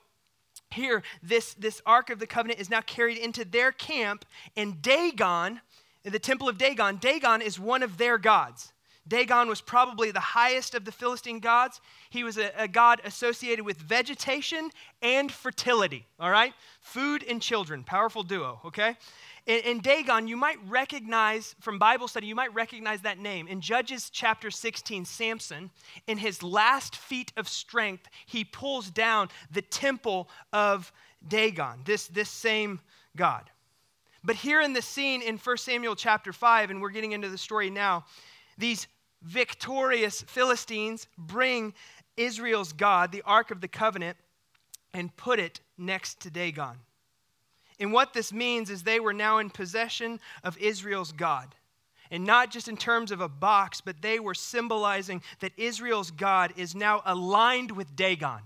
here 0.71 1.03
this 1.23 1.55
this 1.55 1.81
ark 1.87 2.11
of 2.11 2.19
the 2.19 2.27
covenant 2.27 2.61
is 2.61 2.71
now 2.71 2.81
carried 2.81 3.19
into 3.19 3.45
their 3.45 3.73
camp 3.73 4.25
and 4.57 4.83
dagon 4.83 5.61
in 6.05 6.13
the 6.13 6.19
temple 6.19 6.49
of 6.49 6.59
Dagon, 6.59 6.97
Dagon 6.97 7.43
is 7.43 7.59
one 7.59 7.83
of 7.83 7.99
their 7.99 8.19
gods. 8.19 8.73
Dagon 9.07 9.49
was 9.49 9.61
probably 9.61 10.13
the 10.13 10.21
highest 10.21 10.77
of 10.77 10.85
the 10.85 10.93
Philistine 10.93 11.41
gods. 11.41 11.81
He 12.11 12.23
was 12.23 12.39
a, 12.39 12.53
a, 12.57 12.69
god 12.69 13.01
associated 13.05 13.65
with 13.65 13.77
vegetation 13.79 14.71
and 15.01 15.31
fertility, 15.31 16.07
all 16.21 16.31
right? 16.31 16.55
Food 16.81 17.25
and 17.29 17.43
children, 17.43 17.83
powerful 17.83 18.23
duo, 18.23 18.61
okay? 18.65 18.97
In, 19.47 19.81
Dagon, 19.81 20.29
you 20.29 20.37
might 20.37 20.59
recognize, 20.69 21.57
from 21.61 21.81
Bible 21.81 22.07
study, 22.07 22.29
you 22.29 22.37
might 22.37 22.55
recognize 22.55 23.01
that 23.01 23.19
name. 23.19 23.49
In 23.49 23.61
Judges 23.61 24.09
chapter 24.09 24.53
16, 24.53 25.05
Samson, 25.05 25.71
in 26.07 26.17
his 26.17 26.45
last 26.45 26.95
feat 26.95 27.33
of 27.37 27.49
strength, 27.49 28.09
he 28.27 28.45
pulls 28.45 28.89
down 28.89 29.31
the 29.51 29.63
temple 29.63 30.29
of 30.53 30.93
Dagon, 31.27 31.81
this, 31.85 32.07
this 32.07 32.31
same 32.31 32.79
God. 33.17 33.51
But 34.25 34.37
here 34.37 34.61
in 34.61 34.73
the 34.73 34.83
scene 34.83 35.21
in 35.23 35.37
1 35.37 35.57
Samuel 35.57 35.97
chapter 35.97 36.33
5, 36.33 36.71
and 36.71 36.81
we're 36.81 36.91
getting 36.91 37.13
into 37.13 37.29
the 37.29 37.39
story 37.39 37.71
now, 37.71 38.05
these 38.57 38.87
victorious 39.23 40.23
Philistines 40.23 41.09
bring 41.19 41.75
Israel's 42.17 42.73
God, 42.73 43.11
the 43.11 43.23
Ark 43.23 43.51
of 43.51 43.61
the 43.61 43.69
Covenant, 43.69 44.17
and 44.95 45.15
put 45.17 45.39
it 45.39 45.61
next 45.79 46.21
to 46.21 46.31
Dagon. 46.31 46.77
And 47.81 47.93
what 47.93 48.13
this 48.13 48.33
means 48.33 48.71
is 48.71 48.83
they 48.83 49.01
were 49.01 49.13
now 49.13 49.39
in 49.39 49.51
possession 49.51 50.21
of 50.45 50.57
Israel's 50.59 51.13
God. 51.13 51.55
And 52.11 52.25
not 52.25 52.51
just 52.51 52.69
in 52.69 52.77
terms 52.77 53.11
of 53.11 53.21
a 53.21 53.29
box, 53.29 53.81
but 53.81 54.03
they 54.03 54.21
were 54.21 54.35
symbolizing 54.35 55.23
that 55.41 55.53
Israel's 55.57 56.11
God 56.11 56.53
is 56.57 56.75
now 56.75 57.03
aligned 57.07 57.71
with 57.71 57.97
Dagon. 57.97 58.41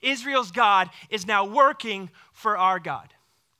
Israel's 0.00 0.52
God 0.52 0.88
is 1.10 1.26
now 1.26 1.44
working 1.44 2.10
for 2.32 2.56
our 2.56 2.78
God. 2.78 3.12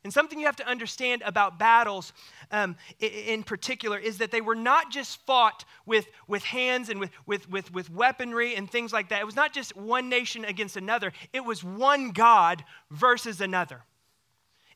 And 0.06 0.12
something 0.12 0.38
you 0.38 0.46
have 0.46 0.54
to 0.54 0.68
understand 0.68 1.24
about 1.26 1.58
battles 1.58 2.12
um, 2.52 2.76
in 3.00 3.42
particular 3.42 3.98
is 3.98 4.18
that 4.18 4.30
they 4.30 4.40
were 4.40 4.54
not 4.54 4.92
just 4.92 5.18
fought 5.26 5.64
with, 5.84 6.06
with 6.28 6.44
hands 6.44 6.90
and 6.90 7.00
with, 7.00 7.10
with, 7.26 7.50
with, 7.50 7.74
with 7.74 7.90
weaponry 7.90 8.54
and 8.54 8.70
things 8.70 8.92
like 8.92 9.08
that. 9.08 9.20
It 9.20 9.26
was 9.26 9.34
not 9.34 9.52
just 9.52 9.76
one 9.76 10.08
nation 10.08 10.44
against 10.44 10.76
another, 10.76 11.12
it 11.32 11.44
was 11.44 11.64
one 11.64 12.12
God 12.12 12.62
versus 12.88 13.40
another. 13.40 13.82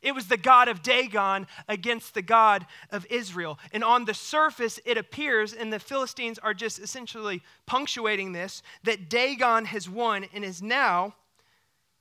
It 0.02 0.16
was 0.16 0.26
the 0.26 0.37
God 0.37 0.66
of 0.66 0.82
Dagon 0.82 1.46
against 1.68 2.14
the 2.14 2.22
God 2.22 2.66
of 2.90 3.06
Israel. 3.08 3.60
And 3.72 3.84
on 3.84 4.06
the 4.06 4.14
surface, 4.14 4.80
it 4.84 4.99
appears, 4.99 5.52
and 5.52 5.72
the 5.72 5.78
Philistines 5.78 6.40
are 6.40 6.54
just 6.54 6.80
essentially 6.80 7.40
punctuating 7.66 8.32
this, 8.32 8.64
that 8.82 9.08
Dagon 9.08 9.66
has 9.66 9.88
won 9.88 10.26
and 10.34 10.44
is 10.44 10.60
now 10.60 11.14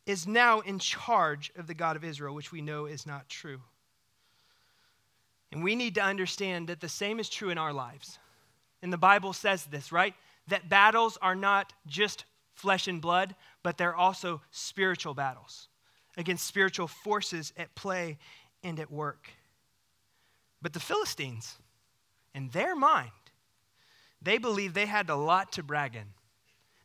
is 0.10 0.26
now 0.26 0.60
in 0.62 0.80
charge 0.80 1.52
of 1.56 1.68
the 1.68 1.76
God 1.76 1.96
of 1.96 2.04
Israel, 2.04 2.34
which 2.34 2.52
we 2.52 2.62
know 2.62 2.88
is 2.88 3.06
not 3.06 3.30
true. 3.30 3.62
And 5.52 5.64
we 5.64 5.76
need 5.76 5.94
to 5.96 6.02
understand 6.02 6.68
that 6.68 6.82
the 6.82 6.90
same 6.90 7.20
is 7.20 7.30
true 7.30 7.52
in 7.52 7.60
our 7.60 7.72
lives. 7.72 8.18
And 8.82 8.92
the 8.92 8.98
Bible 8.98 9.34
says 9.34 9.66
this, 9.66 9.92
right? 9.92 10.16
That 10.48 10.68
battles 10.68 11.20
are 11.22 11.36
not 11.36 11.74
just 11.86 12.26
flesh 12.56 12.88
and 12.88 13.00
blood, 13.00 13.36
but 13.62 13.78
they're 13.78 13.96
also 13.96 14.42
spiritual 14.50 15.14
battles 15.14 15.68
against 16.18 16.48
spiritual 16.48 16.88
forces 16.88 17.54
at 17.56 17.76
play 17.76 18.18
and 18.64 18.80
at 18.80 18.92
work. 18.92 19.30
But 20.60 20.74
the 20.74 20.80
Philistines, 20.80 21.56
in 22.34 22.50
their 22.50 22.76
mind, 22.76 23.12
they 24.24 24.40
believed 24.40 24.74
they 24.74 24.88
had 24.88 25.08
a 25.12 25.16
lot 25.16 25.52
to 25.52 25.62
brag 25.62 25.96
in. 25.96 26.08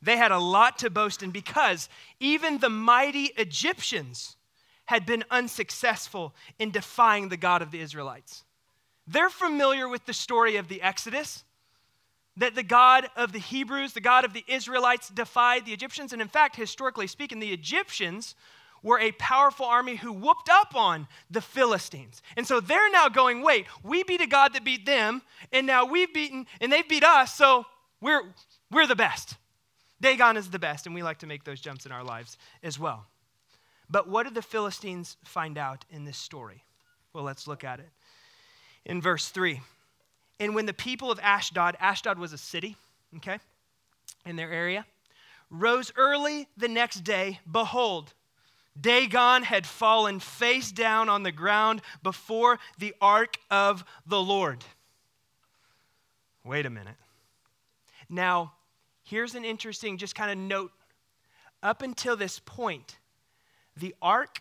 They 0.04 0.16
had 0.16 0.32
a 0.32 0.38
lot 0.38 0.78
to 0.78 0.90
boast 0.90 1.22
in 1.22 1.30
because 1.30 1.88
even 2.20 2.58
the 2.58 2.68
mighty 2.68 3.32
Egyptians 3.36 4.36
had 4.84 5.06
been 5.06 5.24
unsuccessful 5.30 6.34
in 6.58 6.70
defying 6.70 7.30
the 7.30 7.38
God 7.38 7.62
of 7.62 7.70
the 7.70 7.80
Israelites. 7.80 8.44
They're 9.06 9.30
familiar 9.30 9.88
with 9.88 10.04
the 10.04 10.12
story 10.12 10.56
of 10.56 10.68
the 10.68 10.82
Exodus, 10.82 11.44
that 12.36 12.54
the 12.54 12.62
God 12.62 13.06
of 13.16 13.32
the 13.32 13.38
Hebrews, 13.38 13.92
the 13.92 14.00
God 14.00 14.24
of 14.24 14.32
the 14.32 14.44
Israelites, 14.46 15.08
defied 15.08 15.64
the 15.64 15.72
Egyptians. 15.72 16.12
And 16.12 16.20
in 16.20 16.28
fact, 16.28 16.56
historically 16.56 17.06
speaking, 17.06 17.38
the 17.38 17.52
Egyptians 17.52 18.34
were 18.82 18.98
a 18.98 19.12
powerful 19.12 19.64
army 19.64 19.96
who 19.96 20.12
whooped 20.12 20.50
up 20.50 20.74
on 20.74 21.08
the 21.30 21.40
Philistines. 21.40 22.20
And 22.36 22.46
so 22.46 22.60
they're 22.60 22.90
now 22.90 23.08
going, 23.08 23.40
wait, 23.42 23.66
we 23.82 24.04
beat 24.04 24.20
a 24.20 24.26
God 24.26 24.52
that 24.52 24.64
beat 24.64 24.84
them, 24.84 25.22
and 25.52 25.66
now 25.66 25.86
we've 25.86 26.12
beaten, 26.12 26.46
and 26.60 26.70
they've 26.70 26.88
beat 26.88 27.04
us, 27.04 27.34
so 27.34 27.64
we're, 28.02 28.22
we're 28.70 28.86
the 28.86 28.96
best. 28.96 29.36
Dagon 30.04 30.36
is 30.36 30.50
the 30.50 30.58
best, 30.58 30.84
and 30.84 30.94
we 30.94 31.02
like 31.02 31.20
to 31.20 31.26
make 31.26 31.44
those 31.44 31.62
jumps 31.62 31.86
in 31.86 31.92
our 31.92 32.04
lives 32.04 32.36
as 32.62 32.78
well. 32.78 33.06
But 33.88 34.06
what 34.06 34.24
did 34.24 34.34
the 34.34 34.42
Philistines 34.42 35.16
find 35.24 35.56
out 35.56 35.86
in 35.88 36.04
this 36.04 36.18
story? 36.18 36.62
Well, 37.14 37.24
let's 37.24 37.46
look 37.46 37.64
at 37.64 37.80
it. 37.80 37.88
In 38.84 39.00
verse 39.00 39.30
3, 39.30 39.62
and 40.38 40.54
when 40.54 40.66
the 40.66 40.74
people 40.74 41.10
of 41.10 41.18
Ashdod, 41.20 41.78
Ashdod 41.80 42.18
was 42.18 42.34
a 42.34 42.38
city, 42.38 42.76
okay, 43.16 43.38
in 44.26 44.36
their 44.36 44.52
area, 44.52 44.84
rose 45.48 45.90
early 45.96 46.48
the 46.54 46.68
next 46.68 47.00
day, 47.00 47.40
behold, 47.50 48.12
Dagon 48.78 49.42
had 49.42 49.66
fallen 49.66 50.20
face 50.20 50.70
down 50.70 51.08
on 51.08 51.22
the 51.22 51.32
ground 51.32 51.80
before 52.02 52.58
the 52.76 52.94
ark 53.00 53.38
of 53.50 53.86
the 54.06 54.20
Lord. 54.20 54.66
Wait 56.44 56.66
a 56.66 56.70
minute. 56.70 56.96
Now, 58.10 58.52
here's 59.04 59.34
an 59.34 59.44
interesting, 59.44 59.96
just 59.96 60.14
kind 60.14 60.30
of 60.30 60.38
note. 60.38 60.72
Up 61.62 61.82
until 61.82 62.16
this 62.16 62.40
point, 62.40 62.98
the 63.76 63.94
ark 64.02 64.40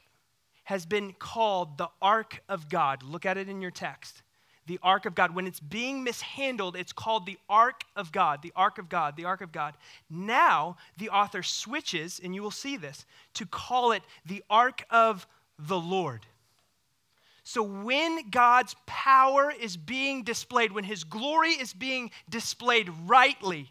has 0.63 0.86
been 0.86 1.13
called 1.13 1.77
the 1.77 1.89
ark 2.01 2.41
of 2.50 2.70
God. 2.70 3.03
Look 3.03 3.25
at 3.25 3.38
it 3.38 3.50
in 3.50 3.62
your 3.62 3.72
text. 3.72 4.24
The 4.65 4.79
ark 4.82 5.05
of 5.05 5.13
God. 5.13 5.36
When 5.36 5.46
it's 5.46 5.60
being 5.60 6.03
mishandled, 6.03 6.77
it's 6.77 6.93
called 6.93 7.25
the 7.25 7.38
ark 7.50 7.84
of 7.96 8.12
God, 8.12 8.41
the 8.41 8.53
ark 8.55 8.77
of 8.77 8.88
God, 8.88 9.17
the 9.17 9.25
ark 9.25 9.41
of 9.41 9.51
God. 9.51 9.75
Now, 10.10 10.77
the 10.98 11.10
author 11.10 11.43
switches, 11.43 12.22
and 12.24 12.34
you 12.34 12.41
will 12.41 12.51
see 12.51 12.77
this, 12.77 13.05
to 13.34 13.46
call 13.46 13.91
it 13.91 14.03
the 14.25 14.43
ark 14.50 14.86
of 14.89 15.27
the 15.60 15.79
Lord. 15.79 16.25
So, 17.43 17.62
when 17.62 18.29
God's 18.29 18.74
power 18.86 19.51
is 19.51 19.75
being 19.75 20.24
displayed, 20.24 20.72
when 20.72 20.86
his 20.86 21.03
glory 21.03 21.51
is 21.51 21.74
being 21.74 22.12
displayed 22.29 22.89
rightly, 23.05 23.70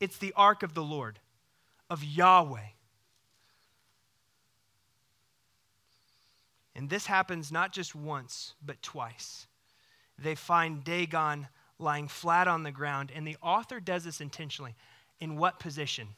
it's 0.00 0.18
the 0.18 0.32
ark 0.36 0.62
of 0.62 0.74
the 0.74 0.82
Lord, 0.82 1.18
of 1.88 2.04
Yahweh. 2.04 2.68
And 6.74 6.90
this 6.90 7.06
happens 7.06 7.50
not 7.50 7.72
just 7.72 7.94
once, 7.94 8.54
but 8.64 8.82
twice. 8.82 9.46
They 10.18 10.34
find 10.34 10.84
Dagon 10.84 11.48
lying 11.78 12.08
flat 12.08 12.48
on 12.48 12.62
the 12.62 12.70
ground, 12.70 13.10
and 13.14 13.26
the 13.26 13.36
author 13.42 13.80
does 13.80 14.04
this 14.04 14.20
intentionally. 14.20 14.74
In 15.18 15.36
what 15.36 15.58
position? 15.58 16.08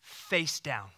Face 0.00 0.58
down. 0.60 0.88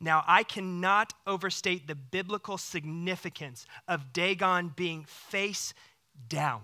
Now, 0.00 0.24
I 0.26 0.42
cannot 0.42 1.14
overstate 1.26 1.86
the 1.86 1.94
biblical 1.94 2.58
significance 2.58 3.66
of 3.86 4.12
Dagon 4.12 4.72
being 4.74 5.04
face 5.04 5.72
down 6.28 6.62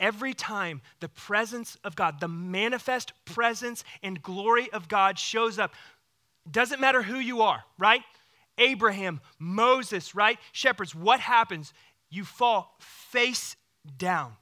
every 0.00 0.34
time 0.34 0.80
the 1.00 1.08
presence 1.08 1.76
of 1.84 1.96
God, 1.96 2.20
the 2.20 2.28
manifest 2.28 3.12
presence 3.24 3.84
and 4.02 4.22
glory 4.22 4.70
of 4.72 4.88
God 4.88 5.18
shows 5.18 5.58
up, 5.58 5.74
doesn't 6.50 6.80
matter 6.80 7.02
who 7.02 7.18
you 7.18 7.42
are, 7.42 7.64
right? 7.78 8.02
Abraham, 8.56 9.20
Moses, 9.38 10.14
right? 10.14 10.38
Shepherds, 10.52 10.94
what 10.94 11.20
happens? 11.20 11.72
you 12.10 12.24
fall 12.24 12.74
face 12.78 13.56
down. 13.96 14.34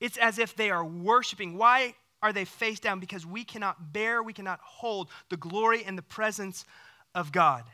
It's 0.00 0.16
as 0.16 0.38
if 0.38 0.56
they 0.56 0.70
are 0.70 0.84
worshiping. 0.84 1.56
Why 1.56 1.94
are 2.22 2.32
they 2.32 2.44
face 2.44 2.80
down? 2.80 3.00
Because 3.00 3.24
we 3.24 3.44
cannot 3.44 3.92
bear, 3.92 4.22
we 4.22 4.32
cannot 4.32 4.60
hold 4.62 5.08
the 5.28 5.36
glory 5.36 5.84
and 5.84 5.96
the 5.96 6.02
presence 6.02 6.64
of 7.14 7.32
God. 7.32 7.64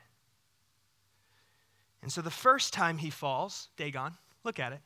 And 2.03 2.13
so 2.13 2.23
the 2.23 2.31
first 2.31 2.73
time 2.73 2.99
he 2.99 3.11
falls, 3.11 3.69
Dagon, 3.77 4.15
look 4.45 4.61
at 4.61 4.73
it, 4.73 4.81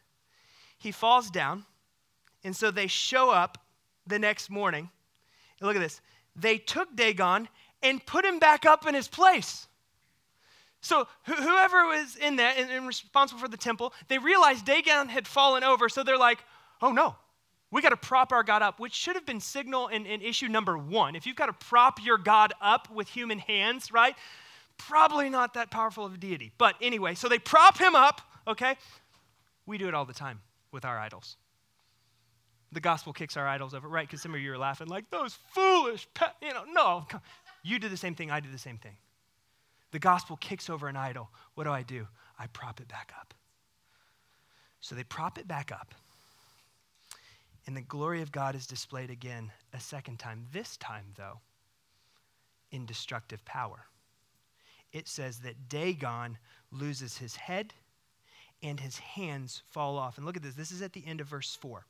he 0.78 0.92
falls 0.92 1.30
down. 1.30 1.64
And 2.44 2.54
so 2.56 2.70
they 2.70 2.86
show 2.86 3.30
up 3.30 3.58
the 4.06 4.18
next 4.18 4.50
morning. 4.50 4.90
And 5.60 5.66
look 5.66 5.76
at 5.76 5.80
this. 5.80 6.00
They 6.34 6.58
took 6.58 6.94
Dagon 6.96 7.48
and 7.82 8.04
put 8.04 8.24
him 8.24 8.38
back 8.38 8.64
up 8.64 8.86
in 8.86 8.94
his 8.94 9.08
place. 9.08 9.66
So 10.80 11.06
whoever 11.24 11.86
was 11.86 12.16
in 12.16 12.36
there 12.36 12.52
and, 12.56 12.70
and 12.70 12.86
responsible 12.86 13.40
for 13.40 13.48
the 13.48 13.56
temple, 13.56 13.92
they 14.08 14.18
realized 14.18 14.64
Dagon 14.66 15.08
had 15.08 15.28
fallen 15.28 15.62
over. 15.62 15.88
So 15.88 16.02
they're 16.02 16.18
like, 16.18 16.38
oh 16.80 16.90
no, 16.90 17.14
we 17.70 17.80
got 17.80 17.90
to 17.90 17.96
prop 17.96 18.32
our 18.32 18.42
God 18.42 18.62
up, 18.62 18.80
which 18.80 18.92
should 18.92 19.14
have 19.14 19.24
been 19.24 19.40
signal 19.40 19.88
in, 19.88 20.06
in 20.06 20.20
issue 20.20 20.48
number 20.48 20.76
one. 20.76 21.14
If 21.14 21.26
you've 21.26 21.36
got 21.36 21.46
to 21.46 21.66
prop 21.66 22.04
your 22.04 22.18
God 22.18 22.52
up 22.60 22.90
with 22.90 23.08
human 23.08 23.38
hands, 23.38 23.92
right? 23.92 24.16
Probably 24.76 25.30
not 25.30 25.54
that 25.54 25.70
powerful 25.70 26.04
of 26.04 26.14
a 26.14 26.16
deity. 26.16 26.52
But 26.58 26.74
anyway, 26.80 27.14
so 27.14 27.28
they 27.28 27.38
prop 27.38 27.78
him 27.78 27.94
up, 27.94 28.20
okay? 28.48 28.76
We 29.66 29.78
do 29.78 29.86
it 29.86 29.94
all 29.94 30.04
the 30.04 30.12
time 30.12 30.40
with 30.72 30.84
our 30.84 30.98
idols. 30.98 31.36
The 32.72 32.80
gospel 32.80 33.12
kicks 33.12 33.36
our 33.36 33.46
idols 33.46 33.74
over, 33.74 33.86
right? 33.86 34.06
Because 34.06 34.22
some 34.22 34.34
of 34.34 34.40
you 34.40 34.52
are 34.52 34.58
laughing 34.58 34.88
like, 34.88 35.10
those 35.10 35.38
foolish, 35.52 36.08
you 36.40 36.54
know, 36.54 36.64
no. 36.72 37.06
You 37.62 37.78
do 37.78 37.88
the 37.88 37.96
same 37.96 38.14
thing, 38.14 38.30
I 38.30 38.40
do 38.40 38.50
the 38.50 38.58
same 38.58 38.78
thing. 38.78 38.96
The 39.92 39.98
gospel 39.98 40.36
kicks 40.36 40.70
over 40.70 40.88
an 40.88 40.96
idol. 40.96 41.28
What 41.54 41.64
do 41.64 41.70
I 41.70 41.82
do? 41.82 42.06
I 42.38 42.46
prop 42.48 42.80
it 42.80 42.88
back 42.88 43.12
up. 43.20 43.34
So 44.80 44.94
they 44.94 45.04
prop 45.04 45.38
it 45.38 45.46
back 45.46 45.70
up. 45.70 45.94
And 47.66 47.76
the 47.76 47.82
glory 47.82 48.22
of 48.22 48.32
God 48.32 48.56
is 48.56 48.66
displayed 48.66 49.10
again 49.10 49.52
a 49.72 49.78
second 49.78 50.18
time. 50.18 50.46
This 50.52 50.76
time, 50.78 51.04
though, 51.16 51.38
in 52.72 52.86
destructive 52.86 53.44
power. 53.44 53.86
It 54.92 55.06
says 55.06 55.38
that 55.40 55.68
Dagon 55.68 56.38
loses 56.72 57.16
his 57.18 57.36
head 57.36 57.72
and 58.62 58.80
his 58.80 58.98
hands 58.98 59.62
fall 59.70 59.98
off. 59.98 60.16
And 60.16 60.26
look 60.26 60.36
at 60.36 60.42
this. 60.42 60.54
This 60.54 60.72
is 60.72 60.82
at 60.82 60.92
the 60.92 61.06
end 61.06 61.20
of 61.20 61.28
verse 61.28 61.54
4. 61.60 61.84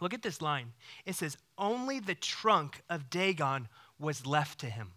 Look 0.00 0.14
at 0.14 0.22
this 0.22 0.42
line. 0.42 0.72
It 1.04 1.14
says, 1.14 1.36
Only 1.58 2.00
the 2.00 2.14
trunk 2.14 2.82
of 2.88 3.10
Dagon 3.10 3.68
was 3.98 4.26
left 4.26 4.60
to 4.60 4.66
him. 4.66 4.92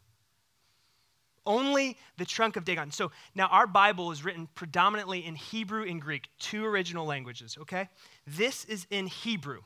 Only 1.45 1.97
the 2.17 2.25
trunk 2.25 2.57
of 2.57 2.65
Dagon. 2.65 2.91
So 2.91 3.11
now 3.33 3.47
our 3.47 3.65
Bible 3.65 4.11
is 4.11 4.23
written 4.23 4.47
predominantly 4.55 5.25
in 5.25 5.35
Hebrew 5.35 5.83
and 5.83 6.01
Greek, 6.01 6.27
two 6.37 6.65
original 6.65 7.05
languages, 7.05 7.57
okay? 7.61 7.89
This 8.27 8.65
is 8.65 8.85
in 8.89 9.07
Hebrew. 9.07 9.61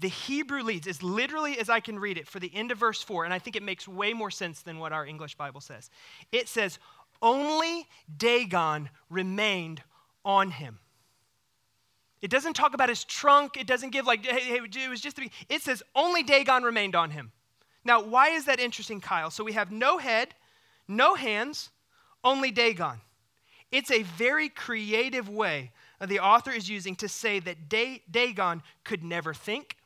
The 0.00 0.08
Hebrew 0.08 0.62
leads, 0.62 0.86
as 0.86 1.02
literally 1.02 1.58
as 1.58 1.70
I 1.70 1.80
can 1.80 1.98
read 1.98 2.18
it, 2.18 2.26
for 2.26 2.40
the 2.40 2.50
end 2.52 2.72
of 2.72 2.78
verse 2.78 3.02
4, 3.02 3.24
and 3.24 3.32
I 3.32 3.38
think 3.38 3.56
it 3.56 3.62
makes 3.62 3.86
way 3.86 4.12
more 4.12 4.30
sense 4.30 4.60
than 4.62 4.78
what 4.78 4.92
our 4.92 5.06
English 5.06 5.36
Bible 5.36 5.60
says. 5.60 5.88
It 6.32 6.48
says, 6.48 6.78
Only 7.22 7.86
Dagon 8.16 8.90
remained 9.08 9.82
on 10.24 10.50
him. 10.50 10.80
It 12.24 12.30
doesn't 12.30 12.54
talk 12.54 12.72
about 12.72 12.88
his 12.88 13.04
trunk. 13.04 13.58
It 13.58 13.66
doesn't 13.66 13.90
give, 13.90 14.06
like, 14.06 14.24
hey, 14.24 14.40
hey 14.40 14.60
it 14.64 14.88
was 14.88 15.02
just, 15.02 15.20
it 15.50 15.60
says, 15.60 15.82
Only 15.94 16.22
Dagon 16.22 16.62
remained 16.62 16.94
on 16.94 17.10
him. 17.10 17.32
Now, 17.84 18.02
why 18.02 18.30
is 18.30 18.46
that 18.46 18.58
interesting, 18.58 19.02
Kyle? 19.02 19.30
So 19.30 19.44
we 19.44 19.52
have 19.52 19.70
no 19.70 19.98
head, 19.98 20.34
no 20.88 21.16
hands, 21.16 21.68
only 22.24 22.50
Dagon. 22.50 23.02
It's 23.70 23.90
a 23.90 24.04
very 24.04 24.48
creative 24.48 25.28
way 25.28 25.72
the 26.00 26.20
author 26.20 26.50
is 26.50 26.66
using 26.66 26.96
to 26.96 27.08
say 27.08 27.40
that 27.40 27.68
Dagon 27.68 28.62
could 28.84 29.04
never 29.04 29.34
think, 29.34 29.76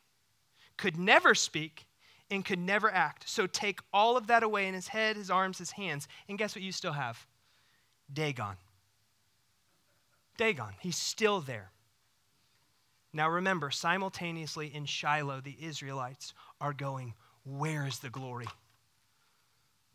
could 0.77 0.97
never 0.97 1.35
speak, 1.35 1.87
and 2.31 2.45
could 2.45 2.59
never 2.59 2.89
act. 2.89 3.27
So 3.27 3.47
take 3.47 3.81
all 3.91 4.15
of 4.15 4.27
that 4.27 4.43
away 4.43 4.65
in 4.69 4.73
his 4.73 4.87
head, 4.87 5.17
his 5.17 5.29
arms, 5.29 5.57
his 5.57 5.71
hands, 5.71 6.07
and 6.29 6.37
guess 6.37 6.55
what 6.55 6.63
you 6.63 6.71
still 6.71 6.93
have? 6.93 7.27
Dagon. 8.13 8.55
Dagon. 10.37 10.69
He's 10.79 10.95
still 10.95 11.41
there. 11.41 11.71
Now 13.11 13.29
remember, 13.29 13.71
simultaneously 13.71 14.73
in 14.73 14.85
Shiloh, 14.85 15.41
the 15.41 15.57
Israelites 15.61 16.33
are 16.61 16.73
going, 16.73 17.13
Where 17.43 17.85
is 17.85 17.99
the 17.99 18.09
glory? 18.09 18.47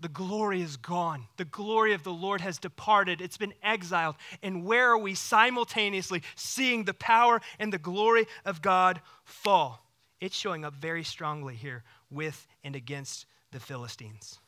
The 0.01 0.09
glory 0.09 0.61
is 0.61 0.77
gone. 0.77 1.29
The 1.37 1.45
glory 1.45 1.95
of 1.95 2.03
the 2.03 2.13
Lord 2.13 2.41
has 2.41 2.59
departed. 2.59 3.21
It's 3.21 3.37
been 3.37 3.55
exiled. 3.63 4.17
And 4.43 4.65
where 4.65 4.91
are 4.91 4.99
we 4.99 5.15
simultaneously 5.15 6.23
seeing 6.35 6.85
the 6.85 6.95
power 6.95 7.41
and 7.59 7.73
the 7.73 7.79
glory 7.79 8.27
of 8.45 8.61
God 8.61 9.01
fall? 9.25 9.87
It's 10.21 10.37
showing 10.37 10.65
up 10.65 10.75
very 10.75 11.05
strongly 11.05 11.55
here 11.55 11.85
with 12.11 12.47
and 12.65 12.75
against 12.75 13.27
the 13.53 13.61
Philistines. 13.61 14.41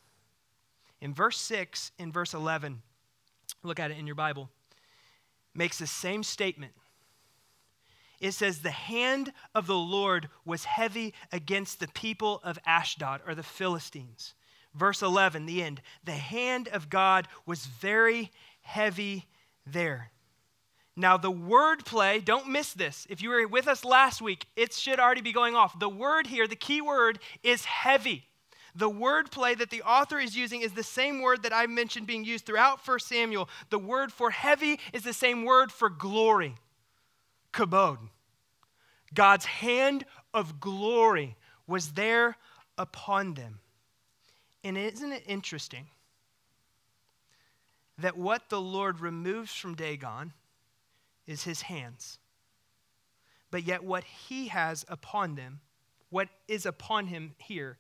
In 1.01 1.15
verse 1.15 1.39
6, 1.39 1.93
in 1.99 2.11
verse 2.11 2.35
11, 2.35 2.83
look 3.63 3.79
at 3.79 3.91
it 3.91 3.99
in 3.99 4.07
your 4.07 4.17
Bible, 4.17 4.51
makes 5.55 5.79
the 5.79 5.87
same 5.87 6.23
statement. 6.23 6.73
It 8.21 8.33
says, 8.33 8.61
The 8.61 8.71
hand 8.71 9.33
of 9.55 9.67
the 9.67 9.77
Lord 9.77 10.29
was 10.45 10.65
heavy 10.65 11.15
against 11.33 11.81
the 11.81 11.89
people 11.89 12.41
of 12.43 12.59
Ashdod, 12.67 13.21
or 13.27 13.35
the 13.35 13.43
Philistines. 13.43 14.35
Verse 14.75 15.03
11, 15.03 15.47
the 15.47 15.63
end. 15.63 15.81
The 16.05 16.13
hand 16.13 16.69
of 16.69 16.91
God 16.91 17.29
was 17.47 17.67
very 17.67 18.31
heavy 18.63 19.27
there. 19.67 20.11
Now, 20.97 21.19
the 21.19 21.31
word 21.31 21.85
play, 21.85 22.21
don't 22.21 22.49
miss 22.49 22.73
this. 22.73 23.07
If 23.11 23.23
you 23.23 23.29
were 23.29 23.47
with 23.47 23.69
us 23.69 23.85
last 23.85 24.23
week, 24.23 24.47
it 24.57 24.73
should 24.73 24.99
already 24.99 25.21
be 25.21 25.33
going 25.33 25.55
off. 25.55 25.79
The 25.79 25.89
word 25.89 26.27
here, 26.27 26.49
the 26.49 26.57
key 26.57 26.81
word, 26.81 27.19
is 27.43 27.67
heavy. 27.67 28.29
The 28.75 28.89
word 28.89 29.31
play 29.31 29.55
that 29.55 29.71
the 29.71 29.83
author 29.83 30.19
is 30.19 30.37
using 30.37 30.61
is 30.61 30.73
the 30.73 30.83
same 30.83 31.21
word 31.21 31.43
that 31.43 31.53
I 31.53 31.67
mentioned 31.67 32.07
being 32.07 32.25
used 32.25 32.45
throughout 32.45 32.87
1 32.87 32.99
Samuel. 33.01 33.49
The 33.71 33.79
word 33.79 34.13
for 34.13 34.31
heavy 34.31 34.79
is 34.93 35.03
the 35.03 35.15
same 35.15 35.45
word 35.45 35.73
for 35.73 35.89
glory, 35.89 36.55
kabod. 37.57 37.99
God's 39.15 39.47
hand 39.47 40.05
of 40.35 40.61
glory 40.61 41.37
was 41.67 41.93
there 41.93 42.37
upon 42.77 43.35
them. 43.35 43.61
And 44.63 44.77
isn't 44.77 45.13
it 45.13 45.25
interesting 45.27 45.87
that 47.99 48.17
what 48.17 48.49
the 48.51 48.61
Lord 48.61 49.01
removes 49.01 49.53
from 49.53 49.75
Dagon 49.75 50.33
is 51.27 51.45
his 51.45 51.63
hands? 51.63 52.19
But 53.51 53.65
yet, 53.65 53.85
what 53.85 54.05
he 54.05 54.49
has 54.49 54.85
upon 54.89 55.37
them, 55.37 55.61
what 56.11 56.29
is 56.49 56.67
upon 56.67 57.07
him 57.07 57.35
here, 57.39 57.79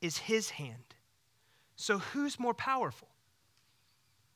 is 0.00 0.18
his 0.18 0.50
hand. 0.50 0.94
So, 1.76 1.98
who's 1.98 2.40
more 2.40 2.54
powerful? 2.54 3.08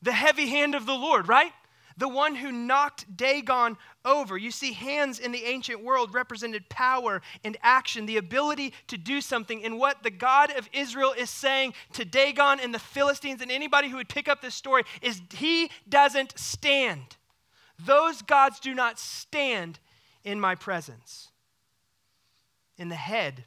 The 0.01 0.13
heavy 0.13 0.47
hand 0.47 0.75
of 0.75 0.85
the 0.85 0.93
Lord, 0.93 1.27
right? 1.27 1.51
The 1.97 2.07
one 2.07 2.35
who 2.35 2.51
knocked 2.51 3.17
Dagon 3.17 3.77
over. 4.05 4.37
You 4.37 4.51
see, 4.51 4.73
hands 4.73 5.19
in 5.19 5.31
the 5.31 5.43
ancient 5.45 5.83
world 5.83 6.13
represented 6.13 6.69
power 6.69 7.21
and 7.43 7.57
action, 7.61 8.05
the 8.05 8.17
ability 8.17 8.73
to 8.87 8.97
do 8.97 9.19
something. 9.19 9.63
And 9.65 9.79
what 9.79 10.03
the 10.03 10.11
God 10.11 10.51
of 10.51 10.69
Israel 10.71 11.13
is 11.17 11.29
saying 11.29 11.73
to 11.93 12.05
Dagon 12.05 12.59
and 12.59 12.73
the 12.73 12.79
Philistines 12.79 13.41
and 13.41 13.51
anybody 13.51 13.89
who 13.89 13.97
would 13.97 14.09
pick 14.09 14.27
up 14.27 14.41
this 14.41 14.55
story 14.55 14.83
is 15.01 15.21
he 15.35 15.71
doesn't 15.89 16.37
stand. 16.37 17.17
Those 17.83 18.21
gods 18.21 18.59
do 18.59 18.73
not 18.73 18.99
stand 18.99 19.79
in 20.23 20.39
my 20.39 20.55
presence. 20.55 21.29
In 22.77 22.89
the 22.89 22.95
head, 22.95 23.45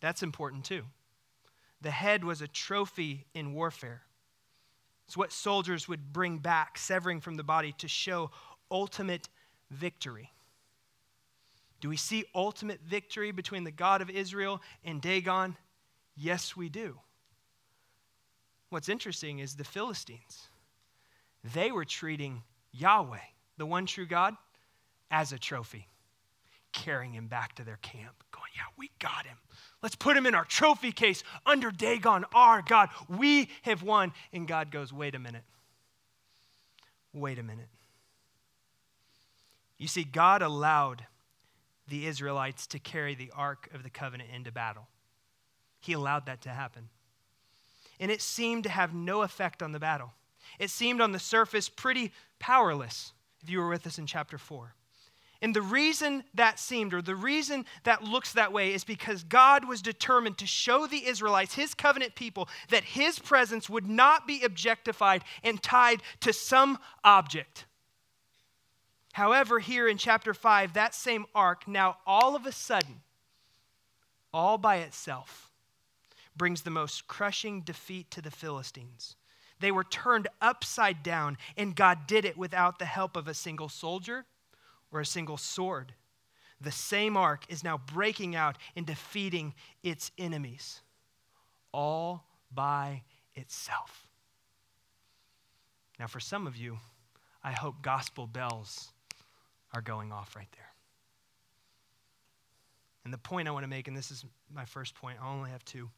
that's 0.00 0.22
important 0.22 0.64
too. 0.64 0.84
The 1.80 1.90
head 1.90 2.24
was 2.24 2.40
a 2.40 2.48
trophy 2.48 3.26
in 3.34 3.52
warfare. 3.52 4.02
It's 5.08 5.16
what 5.16 5.32
soldiers 5.32 5.88
would 5.88 6.12
bring 6.12 6.36
back, 6.36 6.76
severing 6.76 7.22
from 7.22 7.36
the 7.36 7.42
body 7.42 7.72
to 7.78 7.88
show 7.88 8.30
ultimate 8.70 9.30
victory. 9.70 10.30
Do 11.80 11.88
we 11.88 11.96
see 11.96 12.26
ultimate 12.34 12.80
victory 12.86 13.30
between 13.30 13.64
the 13.64 13.70
God 13.70 14.02
of 14.02 14.10
Israel 14.10 14.60
and 14.84 15.00
Dagon? 15.00 15.56
Yes, 16.14 16.54
we 16.54 16.68
do. 16.68 16.98
What's 18.68 18.90
interesting 18.90 19.38
is 19.38 19.54
the 19.54 19.64
Philistines. 19.64 20.48
They 21.54 21.72
were 21.72 21.86
treating 21.86 22.42
Yahweh, 22.72 23.16
the 23.56 23.64
one 23.64 23.86
true 23.86 24.04
God, 24.04 24.36
as 25.10 25.32
a 25.32 25.38
trophy, 25.38 25.88
carrying 26.72 27.14
him 27.14 27.28
back 27.28 27.54
to 27.54 27.64
their 27.64 27.78
camp, 27.78 28.24
Yeah, 28.54 28.62
we 28.76 28.90
got 28.98 29.26
him. 29.26 29.36
Let's 29.82 29.94
put 29.94 30.16
him 30.16 30.26
in 30.26 30.34
our 30.34 30.44
trophy 30.44 30.92
case 30.92 31.22
under 31.46 31.70
Dagon, 31.70 32.24
our 32.34 32.62
God. 32.62 32.88
We 33.08 33.48
have 33.62 33.82
won. 33.82 34.12
And 34.32 34.48
God 34.48 34.70
goes, 34.70 34.92
wait 34.92 35.14
a 35.14 35.18
minute. 35.18 35.44
Wait 37.12 37.38
a 37.38 37.42
minute. 37.42 37.68
You 39.78 39.86
see, 39.86 40.02
God 40.02 40.42
allowed 40.42 41.04
the 41.86 42.06
Israelites 42.06 42.66
to 42.68 42.78
carry 42.78 43.14
the 43.14 43.30
Ark 43.34 43.68
of 43.72 43.82
the 43.82 43.90
Covenant 43.90 44.30
into 44.34 44.50
battle. 44.50 44.88
He 45.80 45.92
allowed 45.92 46.26
that 46.26 46.42
to 46.42 46.50
happen. 46.50 46.88
And 48.00 48.10
it 48.10 48.20
seemed 48.20 48.64
to 48.64 48.70
have 48.70 48.94
no 48.94 49.22
effect 49.22 49.62
on 49.62 49.72
the 49.72 49.78
battle. 49.78 50.12
It 50.58 50.70
seemed 50.70 51.00
on 51.00 51.12
the 51.12 51.18
surface 51.18 51.68
pretty 51.68 52.12
powerless. 52.38 53.12
if 53.42 53.50
you 53.50 53.60
were 53.60 53.68
with 53.68 53.86
us 53.86 53.98
in 53.98 54.06
chapter 54.06 54.38
4. 54.38 54.74
And 55.40 55.54
the 55.54 55.62
reason 55.62 56.24
that 56.34 56.58
seemed, 56.58 56.92
or 56.92 57.00
the 57.00 57.14
reason 57.14 57.64
that 57.84 58.02
looks 58.02 58.32
that 58.32 58.52
way, 58.52 58.74
is 58.74 58.82
because 58.82 59.22
God 59.22 59.64
was 59.64 59.80
determined 59.80 60.36
to 60.38 60.46
show 60.46 60.86
the 60.86 61.06
Israelites, 61.06 61.54
his 61.54 61.74
covenant 61.74 62.16
people, 62.16 62.48
that 62.70 62.82
his 62.82 63.20
presence 63.20 63.70
would 63.70 63.88
not 63.88 64.26
be 64.26 64.42
objectified 64.42 65.22
and 65.44 65.62
tied 65.62 66.02
to 66.20 66.32
some 66.32 66.78
object. 67.04 67.66
However, 69.12 69.60
here 69.60 69.86
in 69.86 69.96
chapter 69.96 70.34
5, 70.34 70.72
that 70.72 70.94
same 70.94 71.26
ark, 71.34 71.68
now 71.68 71.98
all 72.04 72.34
of 72.34 72.44
a 72.44 72.52
sudden, 72.52 73.02
all 74.32 74.58
by 74.58 74.76
itself, 74.76 75.50
brings 76.36 76.62
the 76.62 76.70
most 76.70 77.06
crushing 77.06 77.60
defeat 77.60 78.10
to 78.10 78.20
the 78.20 78.30
Philistines. 78.30 79.14
They 79.60 79.70
were 79.70 79.84
turned 79.84 80.28
upside 80.40 81.04
down, 81.04 81.38
and 81.56 81.76
God 81.76 82.06
did 82.08 82.24
it 82.24 82.36
without 82.36 82.78
the 82.78 82.84
help 82.84 83.16
of 83.16 83.28
a 83.28 83.34
single 83.34 83.68
soldier 83.68 84.24
or 84.92 85.00
a 85.00 85.06
single 85.06 85.36
sword. 85.36 85.92
The 86.60 86.72
same 86.72 87.16
ark 87.16 87.44
is 87.48 87.62
now 87.62 87.78
breaking 87.78 88.34
out 88.34 88.58
and 88.74 88.84
defeating 88.84 89.54
its 89.82 90.10
enemies, 90.18 90.80
all 91.72 92.24
by 92.52 93.02
itself. 93.34 94.08
Now, 95.98 96.06
for 96.06 96.20
some 96.20 96.46
of 96.46 96.56
you, 96.56 96.78
I 97.42 97.52
hope 97.52 97.82
gospel 97.82 98.26
bells 98.26 98.88
are 99.72 99.80
going 99.80 100.12
off 100.12 100.34
right 100.36 100.50
there. 100.52 100.64
And 103.04 103.12
the 103.12 103.18
point 103.18 103.48
I 103.48 103.52
want 103.52 103.64
to 103.64 103.68
make, 103.68 103.88
and 103.88 103.96
this 103.96 104.10
is 104.10 104.24
my 104.52 104.64
first 104.64 104.94
point, 104.94 105.18
I 105.22 105.28
only 105.32 105.50
have 105.50 105.64
two 105.64 105.88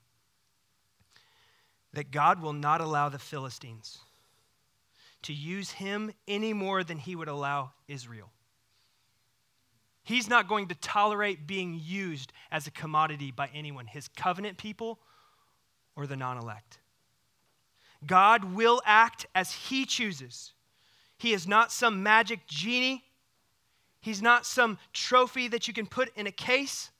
that 1.93 2.11
God 2.11 2.41
will 2.41 2.53
not 2.53 2.81
allow 2.81 3.09
the 3.09 3.19
Philistines 3.19 3.99
to 5.23 5.33
use 5.33 5.73
him 5.73 6.13
any 6.29 6.53
more 6.53 6.85
than 6.85 6.99
he 6.99 7.17
would 7.17 7.29
allow 7.29 7.73
Israel. 7.89 8.31
He's 10.03 10.29
not 10.29 10.49
going 10.49 10.69
to 10.69 10.75
tolerate 10.75 11.47
being 11.47 11.81
used 11.83 12.33
as 12.51 12.67
a 12.67 12.71
commodity 12.71 13.31
by 13.31 13.51
anyone, 13.55 13.87
his 13.87 14.09
covenant 14.09 14.59
people 14.59 14.99
or 15.97 16.07
the 16.07 16.17
non 16.17 16.39
elect. 16.39 16.79
God 18.07 18.45
will 18.45 18.81
act 18.87 19.27
as 19.35 19.53
he 19.53 19.85
chooses. 19.85 20.53
He 21.19 21.33
is 21.33 21.47
not 21.47 21.71
some 21.71 22.03
magic 22.03 22.47
genie. 22.47 23.05
He's 24.01 24.23
not 24.23 24.47
some 24.47 24.79
trophy 24.95 25.49
that 25.49 25.69
you 25.69 25.75
can 25.75 25.87
put 25.87 26.11
in 26.17 26.27
a 26.27 26.33
case. 26.33 26.91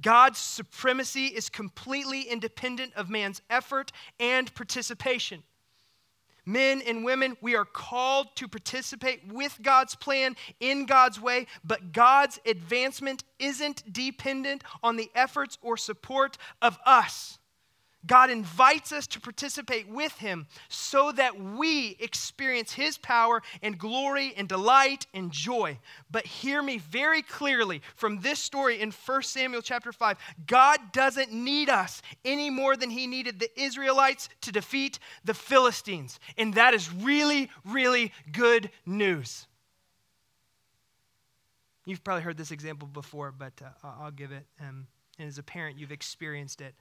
God's 0.00 0.38
supremacy 0.38 1.26
is 1.26 1.48
completely 1.48 2.22
independent 2.22 2.94
of 2.94 3.10
man's 3.10 3.42
effort 3.50 3.92
and 4.18 4.52
participation. 4.54 5.42
Men 6.46 6.80
and 6.82 7.04
women, 7.04 7.36
we 7.40 7.56
are 7.56 7.64
called 7.64 8.28
to 8.36 8.46
participate 8.46 9.26
with 9.26 9.58
God's 9.60 9.96
plan 9.96 10.36
in 10.60 10.86
God's 10.86 11.20
way, 11.20 11.48
but 11.64 11.92
God's 11.92 12.38
advancement 12.46 13.24
isn't 13.40 13.92
dependent 13.92 14.62
on 14.82 14.96
the 14.96 15.10
efforts 15.14 15.58
or 15.60 15.76
support 15.76 16.38
of 16.62 16.78
us. 16.86 17.38
God 18.06 18.30
invites 18.30 18.92
us 18.92 19.06
to 19.08 19.20
participate 19.20 19.88
with 19.88 20.12
Him 20.18 20.46
so 20.68 21.12
that 21.12 21.40
we 21.40 21.96
experience 22.00 22.72
His 22.72 22.98
power 22.98 23.42
and 23.62 23.78
glory 23.78 24.34
and 24.36 24.48
delight 24.48 25.06
and 25.14 25.30
joy. 25.30 25.78
But 26.10 26.26
hear 26.26 26.62
me 26.62 26.78
very 26.78 27.22
clearly 27.22 27.82
from 27.94 28.20
this 28.20 28.38
story 28.38 28.80
in 28.80 28.90
1 28.90 29.22
Samuel 29.22 29.62
chapter 29.62 29.92
5 29.92 30.16
God 30.46 30.78
doesn't 30.92 31.32
need 31.32 31.68
us 31.68 32.02
any 32.24 32.50
more 32.50 32.76
than 32.76 32.90
He 32.90 33.06
needed 33.06 33.40
the 33.40 33.60
Israelites 33.60 34.28
to 34.42 34.52
defeat 34.52 34.98
the 35.24 35.34
Philistines. 35.34 36.18
And 36.38 36.54
that 36.54 36.74
is 36.74 36.92
really, 36.92 37.50
really 37.64 38.12
good 38.32 38.70
news. 38.84 39.46
You've 41.84 42.02
probably 42.02 42.22
heard 42.22 42.36
this 42.36 42.50
example 42.50 42.88
before, 42.88 43.32
but 43.32 43.52
uh, 43.62 43.88
I'll 44.00 44.10
give 44.10 44.32
it. 44.32 44.44
Um, 44.60 44.88
and 45.18 45.28
as 45.28 45.38
a 45.38 45.42
parent, 45.42 45.78
you've 45.78 45.92
experienced 45.92 46.60
it. 46.60 46.74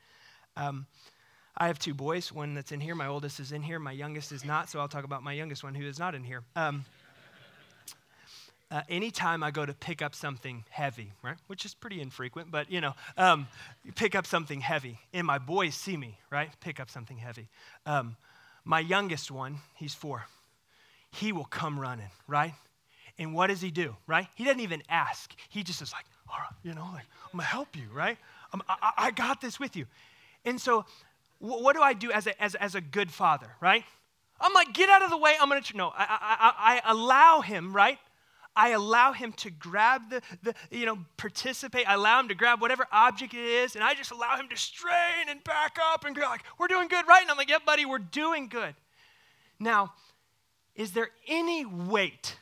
Um, 0.57 0.88
I 1.58 1.68
have 1.68 1.80
two 1.80 1.94
boys, 1.94 2.34
one 2.34 2.54
that's 2.54 2.74
in 2.74 2.82
here. 2.82 2.96
My 2.96 3.08
oldest 3.08 3.39
is 3.39 3.54
in 3.54 3.62
here. 3.62 3.80
My 3.80 3.94
youngest 3.94 4.34
is 4.34 4.44
not, 4.44 4.70
so 4.70 4.80
I'll 4.80 4.89
talk 4.89 5.06
about 5.06 5.24
my 5.24 5.32
youngest 5.32 5.63
one 5.63 5.74
who 5.74 5.86
is 5.88 5.98
not 5.98 6.13
in 6.13 6.24
here. 6.24 6.44
Um, 6.56 6.84
uh, 8.70 8.82
anytime 8.89 9.41
I 9.41 9.52
go 9.52 9.65
to 9.65 9.74
pick 9.74 10.02
up 10.02 10.13
something 10.13 10.65
heavy, 10.70 11.13
right, 11.22 11.38
which 11.48 11.63
is 11.63 11.74
pretty 11.74 12.02
infrequent, 12.02 12.52
but 12.52 12.70
you 12.70 12.82
know, 12.82 12.94
um, 13.15 13.48
pick 13.96 14.15
up 14.15 14.28
something 14.28 14.60
heavy, 14.60 15.00
and 15.13 15.26
my 15.26 15.38
boys 15.38 15.76
see 15.76 15.96
me, 15.96 16.18
right, 16.30 16.50
pick 16.60 16.82
up 16.82 16.89
something 16.89 17.18
heavy. 17.18 17.48
Um, 17.86 18.18
my 18.65 18.82
youngest 18.82 19.32
one, 19.32 19.60
he's 19.76 19.94
four, 19.94 20.26
he 21.12 21.32
will 21.32 21.46
come 21.46 21.80
running, 21.80 22.10
right? 22.28 22.54
And 23.18 23.34
what 23.34 23.48
does 23.48 23.62
he 23.62 23.72
do, 23.72 23.96
right? 24.08 24.28
He 24.36 24.44
doesn't 24.44 24.60
even 24.60 24.84
ask. 24.89 25.34
He 25.48 25.63
just 25.63 25.82
is 25.82 25.94
like, 25.94 26.06
all 26.30 26.39
right, 26.39 26.58
you 26.63 26.74
know, 26.74 26.89
like, 26.91 27.06
I'm 27.32 27.38
gonna 27.38 27.44
help 27.44 27.78
you, 27.78 27.86
right? 27.94 28.18
I, 28.68 28.91
I 28.98 29.12
got 29.12 29.39
this 29.39 29.58
with 29.58 29.78
you. 29.78 29.86
And 30.44 30.60
so 30.60 30.86
what 31.39 31.76
do 31.76 31.82
I 31.82 31.93
do 31.93 32.12
as 32.12 32.28
a, 32.28 32.41
as, 32.41 32.56
as 32.56 32.76
a 32.76 32.82
good 32.82 33.12
father, 33.12 33.48
right? 33.62 33.84
I'm 34.39 34.54
like, 34.54 34.74
get 34.74 34.89
out 34.89 35.02
of 35.02 35.10
the 35.10 35.17
way. 35.17 35.36
I'm 35.39 35.50
going 35.50 35.62
to, 35.62 35.78
no, 35.78 35.88
I, 35.95 36.52
I, 36.58 36.82
I 36.86 36.91
allow 36.91 37.41
him, 37.41 37.76
right? 37.76 38.00
I 38.56 38.69
allow 38.69 39.12
him 39.12 39.34
to 39.34 39.50
grab 39.50 40.10
the, 40.10 40.21
the, 40.43 40.56
you 40.71 40.86
know, 40.86 40.98
participate. 41.17 41.88
I 41.89 41.95
allow 41.95 42.19
him 42.21 42.30
to 42.30 42.36
grab 42.36 42.62
whatever 42.62 42.88
object 42.91 43.34
it 43.34 43.45
is, 43.45 43.76
and 43.76 43.84
I 43.84 43.93
just 43.93 44.12
allow 44.12 44.38
him 44.38 44.48
to 44.50 44.58
strain 44.58 45.30
and 45.30 45.43
back 45.43 45.78
up 45.91 46.06
and 46.06 46.15
go 46.15 46.21
like, 46.21 46.43
we're 46.58 46.67
doing 46.67 46.88
good, 46.88 47.06
right? 47.08 47.21
And 47.21 47.30
I'm 47.30 47.38
like, 47.38 47.50
yep, 47.50 47.65
buddy, 47.65 47.86
we're 47.86 48.00
doing 48.00 48.48
good. 48.48 48.76
Now, 49.60 49.93
is 50.76 50.91
there 50.91 51.10
any 51.28 51.65
weight 51.65 52.38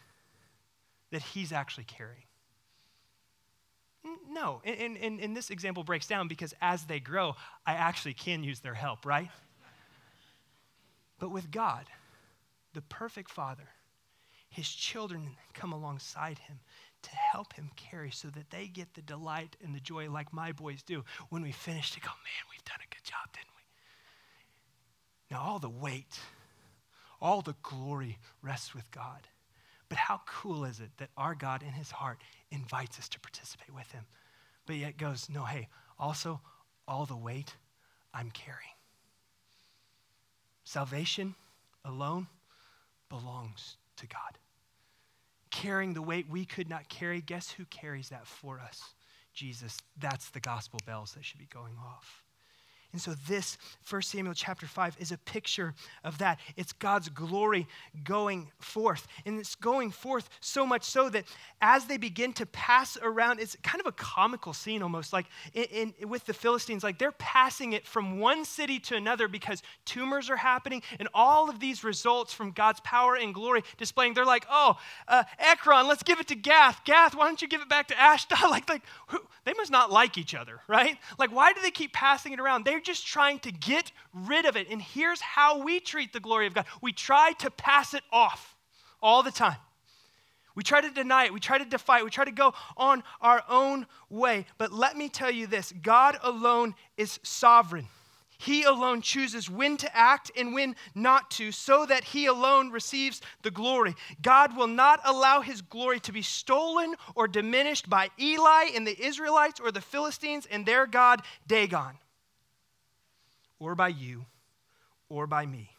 that 1.11 1.21
he's 1.21 1.51
actually 1.51 1.85
carrying? 1.85 2.25
No. 4.33 4.61
And, 4.65 4.97
and, 4.97 5.19
and 5.19 5.37
this 5.37 5.49
example 5.49 5.83
breaks 5.83 6.07
down 6.07 6.27
because 6.27 6.53
as 6.61 6.83
they 6.85 6.99
grow, 6.99 7.35
I 7.65 7.73
actually 7.73 8.15
can 8.15 8.43
use 8.43 8.59
their 8.59 8.73
help, 8.73 9.05
right? 9.05 9.29
But 11.19 11.29
with 11.29 11.51
God, 11.51 11.85
the 12.73 12.81
perfect 12.81 13.29
Father, 13.29 13.69
his 14.49 14.67
children 14.67 15.37
come 15.53 15.71
alongside 15.71 16.39
him 16.39 16.59
to 17.03 17.09
help 17.11 17.53
him 17.53 17.69
carry 17.75 18.11
so 18.11 18.29
that 18.29 18.49
they 18.49 18.67
get 18.67 18.93
the 18.93 19.01
delight 19.01 19.55
and 19.63 19.75
the 19.75 19.79
joy 19.79 20.09
like 20.09 20.33
my 20.33 20.51
boys 20.51 20.81
do 20.81 21.03
when 21.29 21.41
we 21.41 21.51
finish 21.51 21.91
to 21.91 21.99
go, 21.99 22.07
man, 22.07 22.49
we've 22.49 22.63
done 22.63 22.79
a 22.79 22.93
good 22.93 23.03
job, 23.03 23.31
didn't 23.33 23.47
we? 23.55 25.35
Now, 25.35 25.41
all 25.41 25.59
the 25.59 25.69
weight, 25.69 26.19
all 27.21 27.41
the 27.41 27.55
glory 27.61 28.17
rests 28.41 28.73
with 28.73 28.89
God. 28.91 29.27
But 29.89 29.97
how 29.97 30.21
cool 30.25 30.65
is 30.65 30.79
it 30.79 30.89
that 30.97 31.09
our 31.17 31.35
God 31.35 31.61
in 31.61 31.73
his 31.73 31.91
heart 31.91 32.17
invites 32.51 32.97
us 32.97 33.09
to 33.09 33.19
participate 33.19 33.73
with 33.73 33.91
him, 33.91 34.05
but 34.65 34.75
yet 34.75 34.97
goes, 34.97 35.27
no, 35.29 35.43
hey, 35.43 35.67
also 35.99 36.41
all 36.87 37.05
the 37.05 37.15
weight 37.15 37.55
I'm 38.13 38.31
carrying. 38.31 38.59
Salvation 40.63 41.35
alone 41.85 42.27
belongs 43.09 43.77
to 43.97 44.07
God. 44.07 44.37
Carrying 45.51 45.93
the 45.93 46.01
weight 46.01 46.27
we 46.29 46.45
could 46.45 46.69
not 46.69 46.89
carry, 46.89 47.21
guess 47.21 47.51
who 47.51 47.65
carries 47.65 48.09
that 48.09 48.25
for 48.25 48.59
us? 48.59 48.81
Jesus. 49.33 49.77
That's 49.99 50.29
the 50.29 50.39
gospel 50.39 50.79
bells 50.85 51.13
that 51.13 51.25
should 51.25 51.39
be 51.39 51.47
going 51.51 51.75
off. 51.77 52.22
And 52.93 53.01
so 53.01 53.15
this 53.27 53.57
1 53.89 54.03
Samuel 54.03 54.35
chapter 54.35 54.67
5 54.67 54.97
is 54.99 55.11
a 55.11 55.17
picture 55.17 55.73
of 56.03 56.19
that. 56.19 56.39
It's 56.55 56.73
God's 56.73 57.09
glory 57.09 57.67
going 58.03 58.51
forth. 58.59 59.07
And 59.25 59.39
it's 59.39 59.55
going 59.55 59.89
forth 59.89 60.29
so 60.39 60.63
much 60.63 60.83
so 60.83 61.09
that 61.09 61.25
as 61.59 61.85
they 61.85 61.97
begin 61.97 62.33
to 62.33 62.45
pass 62.45 62.95
around, 63.01 63.39
it's 63.39 63.57
kind 63.63 63.81
of 63.81 63.87
a 63.87 63.91
comical 63.93 64.53
scene 64.53 64.83
almost 64.83 65.11
like 65.11 65.25
in, 65.55 65.93
in, 65.99 66.07
with 66.07 66.23
the 66.25 66.35
Philistines. 66.35 66.83
Like 66.83 66.99
they're 66.99 67.11
passing 67.13 67.73
it 67.73 67.87
from 67.87 68.19
one 68.19 68.45
city 68.45 68.79
to 68.81 68.95
another 68.95 69.27
because 69.27 69.63
tumors 69.85 70.29
are 70.29 70.37
happening 70.37 70.83
and 70.99 71.09
all 71.15 71.49
of 71.49 71.59
these 71.59 71.83
results 71.83 72.31
from 72.31 72.51
God's 72.51 72.79
power 72.81 73.15
and 73.15 73.33
glory 73.33 73.63
displaying. 73.77 74.13
They're 74.13 74.23
like, 74.23 74.45
oh, 74.51 74.77
uh, 75.07 75.23
Ekron, 75.39 75.87
let's 75.87 76.03
give 76.03 76.19
it 76.19 76.27
to 76.27 76.35
Gath. 76.35 76.85
Gath, 76.85 77.15
why 77.15 77.25
don't 77.25 77.41
you 77.41 77.47
give 77.47 77.61
it 77.61 77.69
back 77.69 77.87
to 77.87 77.99
Ashdod? 77.99 78.39
like, 78.51 78.69
like 78.69 78.83
who, 79.07 79.17
they 79.45 79.53
must 79.53 79.71
not 79.71 79.91
like 79.91 80.19
each 80.19 80.35
other, 80.35 80.59
right? 80.67 80.99
Like, 81.17 81.31
why 81.31 81.53
do 81.53 81.61
they 81.61 81.71
keep 81.71 81.91
passing 81.91 82.33
it 82.33 82.39
around? 82.39 82.65
They're 82.65 82.82
just 82.83 83.07
trying 83.07 83.39
to 83.39 83.51
get 83.51 83.91
rid 84.13 84.45
of 84.45 84.55
it. 84.55 84.67
And 84.69 84.81
here's 84.81 85.21
how 85.21 85.63
we 85.63 85.79
treat 85.79 86.13
the 86.13 86.19
glory 86.19 86.47
of 86.47 86.53
God 86.53 86.65
we 86.81 86.91
try 86.91 87.33
to 87.39 87.49
pass 87.49 87.93
it 87.93 88.03
off 88.11 88.55
all 89.01 89.23
the 89.23 89.31
time. 89.31 89.57
We 90.55 90.63
try 90.63 90.81
to 90.81 90.89
deny 90.91 91.25
it. 91.25 91.33
We 91.33 91.39
try 91.39 91.57
to 91.57 91.65
defy 91.65 91.99
it. 91.99 92.03
We 92.03 92.11
try 92.11 92.25
to 92.25 92.31
go 92.31 92.53
on 92.77 93.03
our 93.21 93.43
own 93.49 93.87
way. 94.09 94.45
But 94.57 94.71
let 94.71 94.95
me 94.95 95.09
tell 95.09 95.31
you 95.31 95.47
this 95.47 95.73
God 95.81 96.17
alone 96.21 96.75
is 96.97 97.19
sovereign. 97.23 97.87
He 98.37 98.63
alone 98.63 99.01
chooses 99.01 99.49
when 99.49 99.77
to 99.77 99.97
act 99.97 100.29
and 100.35 100.53
when 100.53 100.75
not 100.93 101.31
to, 101.31 101.51
so 101.51 101.85
that 101.85 102.03
He 102.03 102.25
alone 102.25 102.71
receives 102.71 103.21
the 103.41 103.51
glory. 103.51 103.95
God 104.21 104.57
will 104.57 104.67
not 104.67 104.99
allow 105.05 105.39
His 105.41 105.61
glory 105.61 106.01
to 106.01 106.11
be 106.11 106.21
stolen 106.21 106.95
or 107.15 107.27
diminished 107.27 107.89
by 107.89 108.09
Eli 108.19 108.71
and 108.75 108.85
the 108.85 109.01
Israelites 109.01 109.61
or 109.61 109.71
the 109.71 109.81
Philistines 109.81 110.45
and 110.51 110.65
their 110.65 110.85
God, 110.85 111.21
Dagon 111.47 111.97
or 113.63 113.75
by 113.75 113.87
you 113.87 114.25
or 115.07 115.25
by 115.25 115.45
me. 115.45 115.69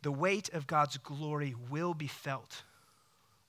The 0.00 0.10
weight 0.10 0.48
of 0.54 0.66
God's 0.66 0.96
glory 0.96 1.54
will 1.68 1.92
be 1.92 2.06
felt, 2.06 2.62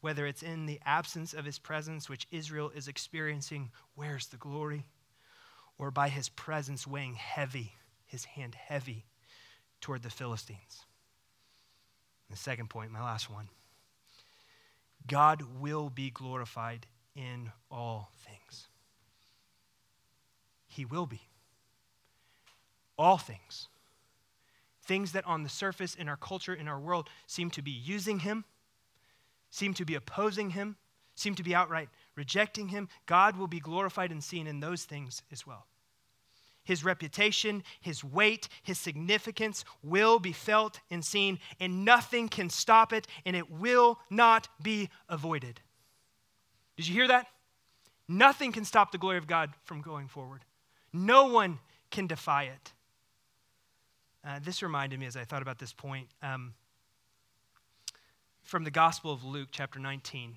whether 0.02 0.26
it's 0.26 0.44
in 0.44 0.66
the 0.66 0.82
absence 0.86 1.34
of 1.34 1.46
his 1.46 1.58
presence, 1.58 2.10
which 2.10 2.28
Israel 2.32 2.70
is 2.76 2.90
experiencing, 2.90 3.72
where's 3.96 4.28
the 4.28 4.38
glory? 4.38 4.88
Or 5.78 5.90
by 5.90 6.10
his 6.10 6.28
presence 6.28 6.86
weighing 6.86 7.16
heavy, 7.16 7.74
his 8.06 8.26
hand 8.26 8.56
heavy 8.56 9.06
toward 9.80 10.04
the 10.04 10.10
Philistines. 10.10 10.86
The 12.30 12.36
second 12.36 12.70
point, 12.70 12.92
my 12.92 13.02
last 13.02 13.30
one 13.30 13.48
God 15.08 15.44
will 15.62 15.90
be 15.90 16.10
glorified 16.10 16.88
in 17.16 17.52
all 17.72 18.12
things. 18.26 18.68
He 20.68 20.84
will 20.84 21.06
be. 21.06 21.29
All 23.00 23.18
things. 23.18 23.70
Things 24.84 25.14
that 25.14 25.26
on 25.26 25.44
the 25.44 25.50
surface 25.50 25.96
in 25.96 26.10
our 26.10 26.18
culture, 26.18 26.54
in 26.54 26.68
our 26.68 26.80
world, 26.80 27.10
seem 27.26 27.50
to 27.52 27.62
be 27.62 27.72
using 27.72 28.20
him, 28.20 28.44
seem 29.50 29.74
to 29.76 29.86
be 29.86 29.96
opposing 29.96 30.52
him, 30.52 30.76
seem 31.16 31.34
to 31.36 31.44
be 31.44 31.56
outright 31.56 31.90
rejecting 32.16 32.68
him. 32.68 32.90
God 33.06 33.38
will 33.38 33.48
be 33.48 33.62
glorified 33.62 34.12
and 34.12 34.22
seen 34.22 34.46
in 34.46 34.60
those 34.60 34.84
things 34.84 35.22
as 35.32 35.48
well. 35.48 35.66
His 36.66 36.84
reputation, 36.84 37.64
his 37.80 38.04
weight, 38.04 38.50
his 38.62 38.78
significance 38.78 39.64
will 39.82 40.20
be 40.20 40.34
felt 40.34 40.82
and 40.92 41.04
seen, 41.04 41.40
and 41.60 41.86
nothing 41.86 42.28
can 42.28 42.50
stop 42.50 42.92
it, 42.92 43.08
and 43.26 43.36
it 43.36 43.50
will 43.50 44.00
not 44.10 44.50
be 44.62 44.90
avoided. 45.08 45.62
Did 46.76 46.88
you 46.88 46.94
hear 46.94 47.08
that? 47.08 47.28
Nothing 48.10 48.52
can 48.52 48.66
stop 48.66 48.92
the 48.92 48.98
glory 48.98 49.18
of 49.18 49.28
God 49.28 49.54
from 49.64 49.82
going 49.82 50.10
forward. 50.10 50.44
No 50.92 51.28
one 51.28 51.60
can 51.90 52.06
defy 52.06 52.44
it. 52.44 52.74
Uh, 54.26 54.40
this 54.44 54.62
reminded 54.62 55.00
me 55.00 55.06
as 55.06 55.16
I 55.16 55.24
thought 55.24 55.42
about 55.42 55.60
this 55.60 55.74
point 55.74 56.08
um, 56.22 56.54
from 58.44 58.64
the 58.64 58.72
Gospel 58.72 59.14
of 59.14 59.24
Luke, 59.24 59.50
chapter 59.52 59.80
19. 59.80 60.36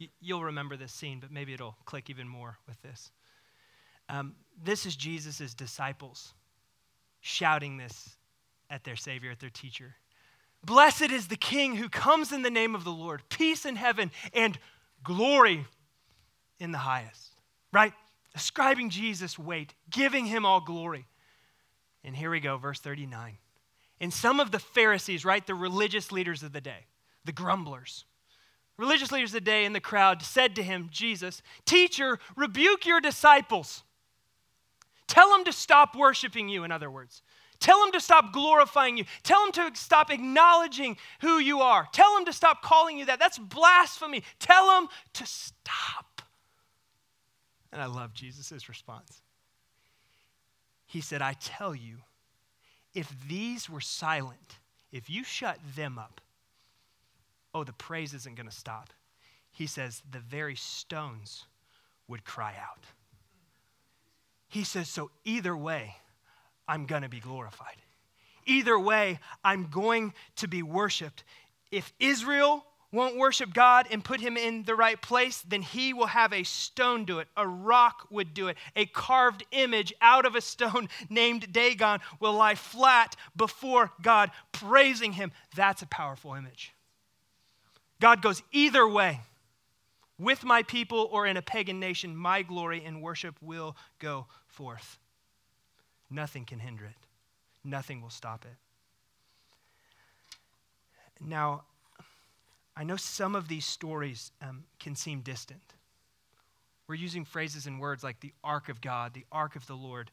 Y- 0.00 0.08
you'll 0.20 0.44
remember 0.44 0.76
this 0.76 0.92
scene, 0.92 1.18
but 1.20 1.30
maybe 1.30 1.54
it'll 1.54 1.76
click 1.86 2.10
even 2.10 2.28
more 2.28 2.58
with 2.66 2.80
this. 2.82 3.10
Um, 4.08 4.34
this 4.62 4.84
is 4.84 4.94
Jesus' 4.94 5.54
disciples 5.54 6.34
shouting 7.20 7.78
this 7.78 8.16
at 8.70 8.84
their 8.84 8.96
Savior, 8.96 9.30
at 9.30 9.40
their 9.40 9.50
teacher. 9.50 9.96
Blessed 10.64 11.10
is 11.10 11.28
the 11.28 11.36
King 11.36 11.76
who 11.76 11.88
comes 11.88 12.32
in 12.32 12.42
the 12.42 12.50
name 12.50 12.74
of 12.74 12.84
the 12.84 12.90
Lord, 12.90 13.22
peace 13.28 13.64
in 13.64 13.76
heaven 13.76 14.10
and 14.34 14.58
glory 15.02 15.64
in 16.58 16.72
the 16.72 16.78
highest. 16.78 17.32
Right? 17.72 17.92
Ascribing 18.34 18.90
Jesus 18.90 19.38
weight, 19.38 19.74
giving 19.90 20.26
him 20.26 20.44
all 20.44 20.60
glory. 20.60 21.06
And 22.04 22.16
here 22.16 22.30
we 22.30 22.40
go, 22.40 22.56
verse 22.56 22.80
39. 22.80 23.38
And 24.00 24.12
some 24.12 24.40
of 24.40 24.50
the 24.50 24.58
Pharisees, 24.58 25.24
right, 25.24 25.44
the 25.46 25.54
religious 25.54 26.12
leaders 26.12 26.42
of 26.42 26.52
the 26.52 26.60
day, 26.60 26.86
the 27.24 27.32
grumblers, 27.32 28.04
religious 28.76 29.10
leaders 29.10 29.30
of 29.30 29.34
the 29.34 29.40
day 29.40 29.64
in 29.64 29.72
the 29.72 29.80
crowd 29.80 30.22
said 30.22 30.54
to 30.56 30.62
him, 30.62 30.88
Jesus, 30.92 31.42
Teacher, 31.66 32.18
rebuke 32.36 32.86
your 32.86 33.00
disciples. 33.00 33.82
Tell 35.08 35.30
them 35.30 35.44
to 35.44 35.52
stop 35.52 35.96
worshiping 35.96 36.48
you, 36.48 36.64
in 36.64 36.70
other 36.70 36.90
words. 36.90 37.22
Tell 37.60 37.82
them 37.82 37.90
to 37.92 38.00
stop 38.00 38.32
glorifying 38.32 38.96
you. 38.96 39.04
Tell 39.24 39.42
them 39.42 39.52
to 39.52 39.80
stop 39.80 40.10
acknowledging 40.12 40.96
who 41.20 41.38
you 41.38 41.60
are. 41.60 41.88
Tell 41.92 42.14
them 42.14 42.24
to 42.26 42.32
stop 42.32 42.62
calling 42.62 42.98
you 42.98 43.06
that. 43.06 43.18
That's 43.18 43.38
blasphemy. 43.38 44.22
Tell 44.38 44.68
them 44.68 44.88
to 45.14 45.26
stop. 45.26 46.22
And 47.72 47.82
I 47.82 47.86
love 47.86 48.14
Jesus' 48.14 48.68
response. 48.68 49.22
He 50.88 51.00
said, 51.02 51.22
I 51.22 51.34
tell 51.34 51.74
you, 51.74 51.98
if 52.94 53.12
these 53.28 53.70
were 53.70 53.80
silent, 53.80 54.58
if 54.90 55.08
you 55.08 55.22
shut 55.22 55.58
them 55.76 55.98
up, 55.98 56.20
oh, 57.54 57.62
the 57.62 57.74
praise 57.74 58.14
isn't 58.14 58.36
going 58.36 58.48
to 58.48 58.54
stop. 58.54 58.88
He 59.52 59.66
says, 59.66 60.02
the 60.10 60.18
very 60.18 60.56
stones 60.56 61.44
would 62.08 62.24
cry 62.24 62.54
out. 62.60 62.84
He 64.48 64.64
says, 64.64 64.88
So 64.88 65.10
either 65.24 65.54
way, 65.54 65.94
I'm 66.66 66.86
going 66.86 67.02
to 67.02 67.08
be 67.08 67.20
glorified. 67.20 67.76
Either 68.46 68.78
way, 68.78 69.20
I'm 69.44 69.66
going 69.66 70.14
to 70.36 70.48
be 70.48 70.62
worshiped. 70.62 71.22
If 71.70 71.92
Israel 72.00 72.64
won't 72.90 73.18
worship 73.18 73.52
God 73.52 73.86
and 73.90 74.02
put 74.02 74.20
him 74.20 74.36
in 74.36 74.62
the 74.64 74.74
right 74.74 75.00
place, 75.00 75.42
then 75.46 75.62
he 75.62 75.92
will 75.92 76.06
have 76.06 76.32
a 76.32 76.42
stone 76.42 77.04
do 77.04 77.18
it. 77.18 77.28
A 77.36 77.46
rock 77.46 78.06
would 78.10 78.32
do 78.32 78.48
it. 78.48 78.56
A 78.76 78.86
carved 78.86 79.44
image 79.50 79.92
out 80.00 80.24
of 80.24 80.34
a 80.34 80.40
stone 80.40 80.88
named 81.10 81.52
Dagon 81.52 82.00
will 82.18 82.32
lie 82.32 82.54
flat 82.54 83.14
before 83.36 83.90
God, 84.00 84.30
praising 84.52 85.12
him. 85.12 85.32
That's 85.54 85.82
a 85.82 85.86
powerful 85.86 86.34
image. 86.34 86.72
God 88.00 88.22
goes 88.22 88.42
either 88.52 88.88
way 88.88 89.20
with 90.18 90.44
my 90.44 90.62
people 90.62 91.08
or 91.12 91.26
in 91.26 91.36
a 91.36 91.42
pagan 91.42 91.78
nation, 91.78 92.16
my 92.16 92.42
glory 92.42 92.82
and 92.84 93.02
worship 93.02 93.36
will 93.40 93.76
go 93.98 94.26
forth. 94.46 94.98
Nothing 96.10 96.44
can 96.44 96.58
hinder 96.58 96.84
it, 96.84 96.96
nothing 97.64 98.00
will 98.00 98.10
stop 98.10 98.44
it. 98.44 98.56
Now, 101.20 101.64
I 102.78 102.84
know 102.84 102.96
some 102.96 103.34
of 103.34 103.48
these 103.48 103.66
stories 103.66 104.30
um, 104.40 104.62
can 104.78 104.94
seem 104.94 105.20
distant. 105.22 105.74
We're 106.86 106.94
using 106.94 107.24
phrases 107.24 107.66
and 107.66 107.80
words 107.80 108.04
like 108.04 108.20
the 108.20 108.32
ark 108.44 108.68
of 108.68 108.80
God, 108.80 109.14
the 109.14 109.26
ark 109.32 109.56
of 109.56 109.66
the 109.66 109.74
Lord, 109.74 110.12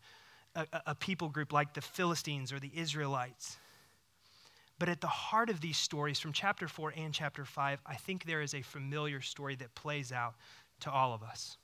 a, 0.56 0.66
a 0.88 0.96
people 0.96 1.30
group 1.30 1.54
like 1.54 1.76
the 1.76 1.82
Philistines 1.82 2.52
or 2.52 2.60
the 2.60 2.72
Israelites. 2.74 3.58
But 4.80 4.90
at 4.90 5.00
the 5.00 5.08
heart 5.08 5.52
of 5.52 5.62
these 5.62 5.78
stories, 5.78 6.20
from 6.20 6.34
chapter 6.34 6.68
4 6.68 6.94
and 6.98 7.14
chapter 7.14 7.46
5, 7.46 7.82
I 7.86 7.96
think 7.96 8.26
there 8.26 8.42
is 8.42 8.56
a 8.56 8.64
familiar 8.64 9.22
story 9.22 9.56
that 9.58 9.76
plays 9.76 10.12
out 10.12 10.34
to 10.80 10.92
all 10.92 11.14
of 11.14 11.22
us. 11.22 11.58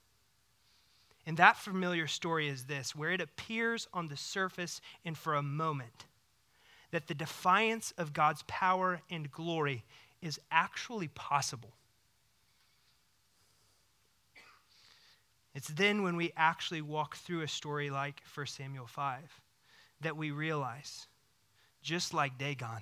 And 1.25 1.35
that 1.37 1.57
familiar 1.57 2.05
story 2.05 2.47
is 2.47 2.65
this 2.65 2.95
where 2.95 3.11
it 3.11 3.21
appears 3.21 3.87
on 3.91 4.07
the 4.07 4.17
surface 4.17 4.81
and 5.03 5.17
for 5.17 5.33
a 5.33 5.41
moment 5.41 6.05
that 6.91 7.07
the 7.07 7.15
defiance 7.15 7.91
of 7.97 8.13
God's 8.13 8.43
power 8.47 9.01
and 9.09 9.31
glory 9.31 9.83
is 10.21 10.39
actually 10.51 11.09
possible. 11.09 11.73
It's 15.53 15.67
then 15.67 16.03
when 16.03 16.15
we 16.15 16.31
actually 16.37 16.81
walk 16.81 17.17
through 17.17 17.41
a 17.41 17.47
story 17.47 17.89
like 17.89 18.21
1 18.33 18.47
Samuel 18.47 18.87
5 18.87 19.41
that 20.01 20.15
we 20.15 20.31
realize, 20.31 21.07
just 21.81 22.13
like 22.13 22.37
Dagon, 22.37 22.81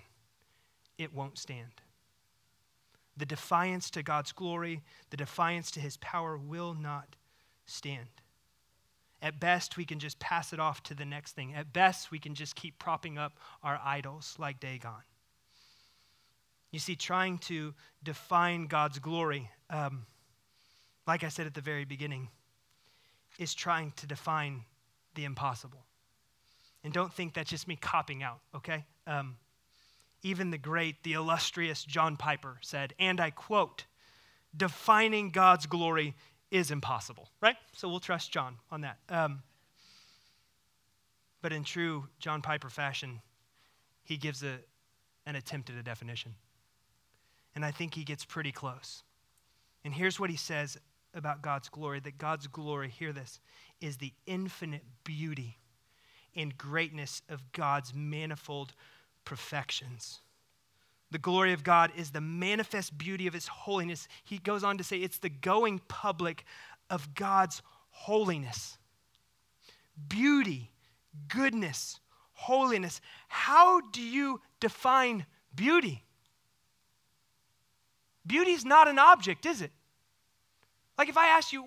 it 0.98 1.14
won't 1.14 1.38
stand. 1.38 1.82
The 3.18 3.26
defiance 3.26 3.90
to 3.92 4.04
God's 4.04 4.32
glory, 4.32 4.82
the 5.10 5.18
defiance 5.18 5.72
to 5.72 5.80
his 5.80 5.98
power 5.98 6.38
will 6.38 6.74
not 6.74 7.16
stand. 7.66 8.08
At 9.22 9.40
best, 9.40 9.76
we 9.76 9.84
can 9.84 10.00
just 10.00 10.20
pass 10.20 10.54
it 10.54 10.60
off 10.60 10.82
to 10.84 10.94
the 10.94 11.06
next 11.06 11.34
thing. 11.34 11.54
At 11.54 11.74
best, 11.74 12.12
we 12.12 12.20
can 12.20 12.36
just 12.36 12.56
keep 12.56 12.80
propping 12.80 13.18
up 13.18 13.34
our 13.64 13.80
idols 13.84 14.36
like 14.40 14.60
Dagon. 14.60 15.04
You 16.72 16.80
see, 16.80 16.96
trying 16.96 17.40
to 17.40 17.74
define 18.04 18.68
God's 18.68 19.00
glory, 19.00 19.50
um, 19.70 20.06
like 21.08 21.24
I 21.24 21.30
said 21.30 21.48
at 21.48 21.54
the 21.54 21.62
very 21.62 21.86
beginning, 21.86 22.30
is 23.40 23.54
trying 23.54 23.94
to 23.98 24.06
define 24.06 24.64
the 25.16 25.26
impossible. 25.26 25.84
And 26.84 26.94
don't 26.94 27.14
think 27.14 27.34
that's 27.34 27.50
just 27.50 27.68
me 27.68 27.76
copping 27.76 28.24
out, 28.24 28.40
okay? 28.56 28.86
Um, 29.08 29.38
even 30.22 30.52
the 30.52 30.58
great, 30.58 31.04
the 31.04 31.14
illustrious 31.14 31.84
John 31.84 32.18
Piper 32.18 32.58
said, 32.62 32.94
and 33.00 33.20
I 33.20 33.32
quote, 33.32 33.86
defining 34.56 35.30
God's 35.32 35.66
glory 35.66 36.16
is 36.52 36.72
impossible, 36.72 37.30
right? 37.42 37.56
So 37.74 37.90
we'll 37.90 38.00
trust 38.00 38.32
John 38.32 38.58
on 38.72 38.82
that. 38.82 38.98
Um, 39.10 39.44
but 41.42 41.54
in 41.54 41.64
true 41.64 42.08
John 42.20 42.42
Piper 42.42 42.70
fashion, 42.70 43.22
he 44.04 44.18
gives 44.18 44.44
a, 44.44 44.58
an 45.26 45.36
attempt 45.36 45.70
at 45.70 45.76
a 45.76 45.84
definition. 45.84 46.34
And 47.56 47.66
I 47.66 47.72
think 47.72 47.94
he 47.94 48.04
gets 48.04 48.26
pretty 48.26 48.52
close. 48.52 49.04
And 49.84 49.94
here's 49.94 50.20
what 50.20 50.30
he 50.30 50.38
says 50.38 50.78
about 51.14 51.42
God's 51.42 51.70
glory 51.70 52.00
that 52.02 52.18
God's 52.18 52.48
glory, 52.48 52.90
hear 52.90 53.12
this, 53.12 53.40
is 53.82 53.98
the 53.98 54.14
infinite 54.26 54.84
beauty 55.04 55.58
and 56.36 56.58
greatness 56.58 57.22
of 57.30 57.52
God's 57.54 57.94
manifold 57.94 58.74
perfections. 59.26 60.20
The 61.12 61.18
glory 61.18 61.54
of 61.54 61.64
God 61.64 61.92
is 61.96 62.12
the 62.12 62.22
manifest 62.22 62.98
beauty 62.98 63.26
of 63.26 63.34
his 63.34 63.48
holiness. 63.48 64.08
He 64.24 64.38
goes 64.38 64.64
on 64.64 64.78
to 64.78 64.84
say 64.84 64.98
it's 64.98 65.18
the 65.18 65.30
going 65.30 65.82
public 65.88 66.46
of 66.90 67.16
God's 67.16 67.62
holiness. 67.90 68.78
Beauty, 70.08 70.72
goodness, 71.28 72.00
holiness. 72.34 73.02
How 73.28 73.82
do 73.92 74.02
you 74.02 74.42
define 74.60 75.26
beauty? 75.54 76.04
Beauty 78.30 78.52
is 78.52 78.64
not 78.64 78.88
an 78.88 78.98
object, 78.98 79.46
is 79.46 79.62
it? 79.62 79.72
Like 80.98 81.10
if 81.10 81.18
I 81.18 81.28
asked 81.28 81.52
you, 81.52 81.66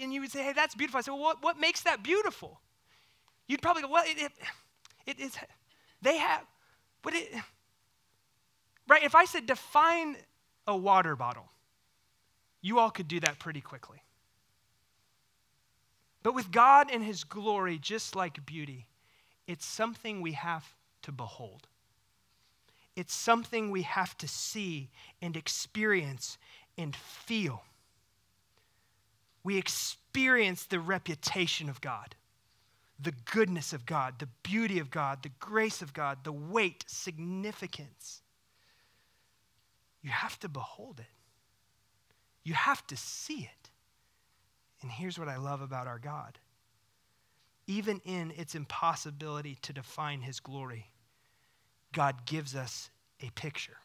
and 0.00 0.14
you 0.14 0.22
would 0.22 0.32
say, 0.32 0.42
hey, 0.42 0.54
that's 0.54 0.74
beautiful, 0.74 0.98
I 0.98 1.02
say, 1.02 1.10
well, 1.10 1.20
what, 1.20 1.42
what 1.42 1.60
makes 1.60 1.82
that 1.82 2.02
beautiful? 2.02 2.58
You'd 3.46 3.60
probably 3.60 3.82
go, 3.82 3.90
well, 3.90 4.04
it, 4.06 4.18
it, 4.18 4.32
it 5.06 5.20
is, 5.20 5.36
they 6.00 6.16
have, 6.16 6.42
but 7.02 7.14
it, 7.14 7.28
Right? 8.88 9.04
If 9.04 9.14
I 9.14 9.26
said 9.26 9.46
define 9.46 10.16
a 10.66 10.76
water 10.76 11.14
bottle, 11.14 11.50
you 12.62 12.78
all 12.78 12.90
could 12.90 13.06
do 13.06 13.20
that 13.20 13.38
pretty 13.38 13.60
quickly. 13.60 14.02
But 16.22 16.34
with 16.34 16.50
God 16.50 16.88
and 16.90 17.04
His 17.04 17.22
glory, 17.22 17.78
just 17.78 18.16
like 18.16 18.44
beauty, 18.46 18.86
it's 19.46 19.66
something 19.66 20.20
we 20.20 20.32
have 20.32 20.66
to 21.02 21.12
behold. 21.12 21.68
It's 22.98 23.14
something 23.14 23.70
we 23.70 23.82
have 23.82 24.18
to 24.18 24.26
see 24.26 24.90
and 25.22 25.36
experience 25.36 26.36
and 26.76 26.96
feel. 26.96 27.62
We 29.44 29.56
experience 29.56 30.64
the 30.64 30.80
reputation 30.80 31.68
of 31.68 31.80
God, 31.80 32.16
the 32.98 33.14
goodness 33.32 33.72
of 33.72 33.86
God, 33.86 34.14
the 34.18 34.26
beauty 34.42 34.80
of 34.80 34.90
God, 34.90 35.22
the 35.22 35.30
grace 35.38 35.80
of 35.80 35.94
God, 35.94 36.24
the 36.24 36.32
weight, 36.32 36.84
significance. 36.88 38.20
You 40.02 40.10
have 40.10 40.36
to 40.40 40.48
behold 40.48 40.98
it, 40.98 41.06
you 42.42 42.54
have 42.54 42.84
to 42.88 42.96
see 42.96 43.42
it. 43.42 43.70
And 44.82 44.90
here's 44.90 45.20
what 45.20 45.28
I 45.28 45.36
love 45.36 45.60
about 45.60 45.86
our 45.86 46.00
God 46.00 46.36
even 47.68 48.00
in 48.06 48.32
its 48.34 48.56
impossibility 48.56 49.56
to 49.60 49.72
define 49.74 50.22
his 50.22 50.40
glory, 50.40 50.90
God 51.92 52.26
gives 52.26 52.54
us 52.54 52.90
a 53.20 53.30
picture. 53.30 53.76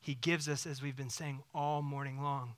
He 0.00 0.14
gives 0.14 0.48
us, 0.48 0.66
as 0.66 0.82
we've 0.82 0.96
been 0.96 1.10
saying 1.10 1.42
all 1.54 1.82
morning 1.82 2.22
long, 2.22 2.54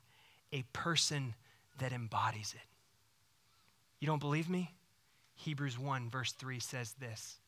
a 0.53 0.64
person 0.73 1.35
that 1.79 1.92
embodies 1.92 2.55
it. 2.55 2.66
You 4.01 4.07
don't 4.07 4.21
believe 4.21 4.49
me? 4.49 4.75
Hebrews 5.35 5.79
1, 5.79 6.11
verse 6.11 6.33
3 6.33 6.59
says 6.61 6.94
this 7.01 7.38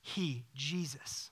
He, 0.00 0.44
Jesus, 0.54 1.30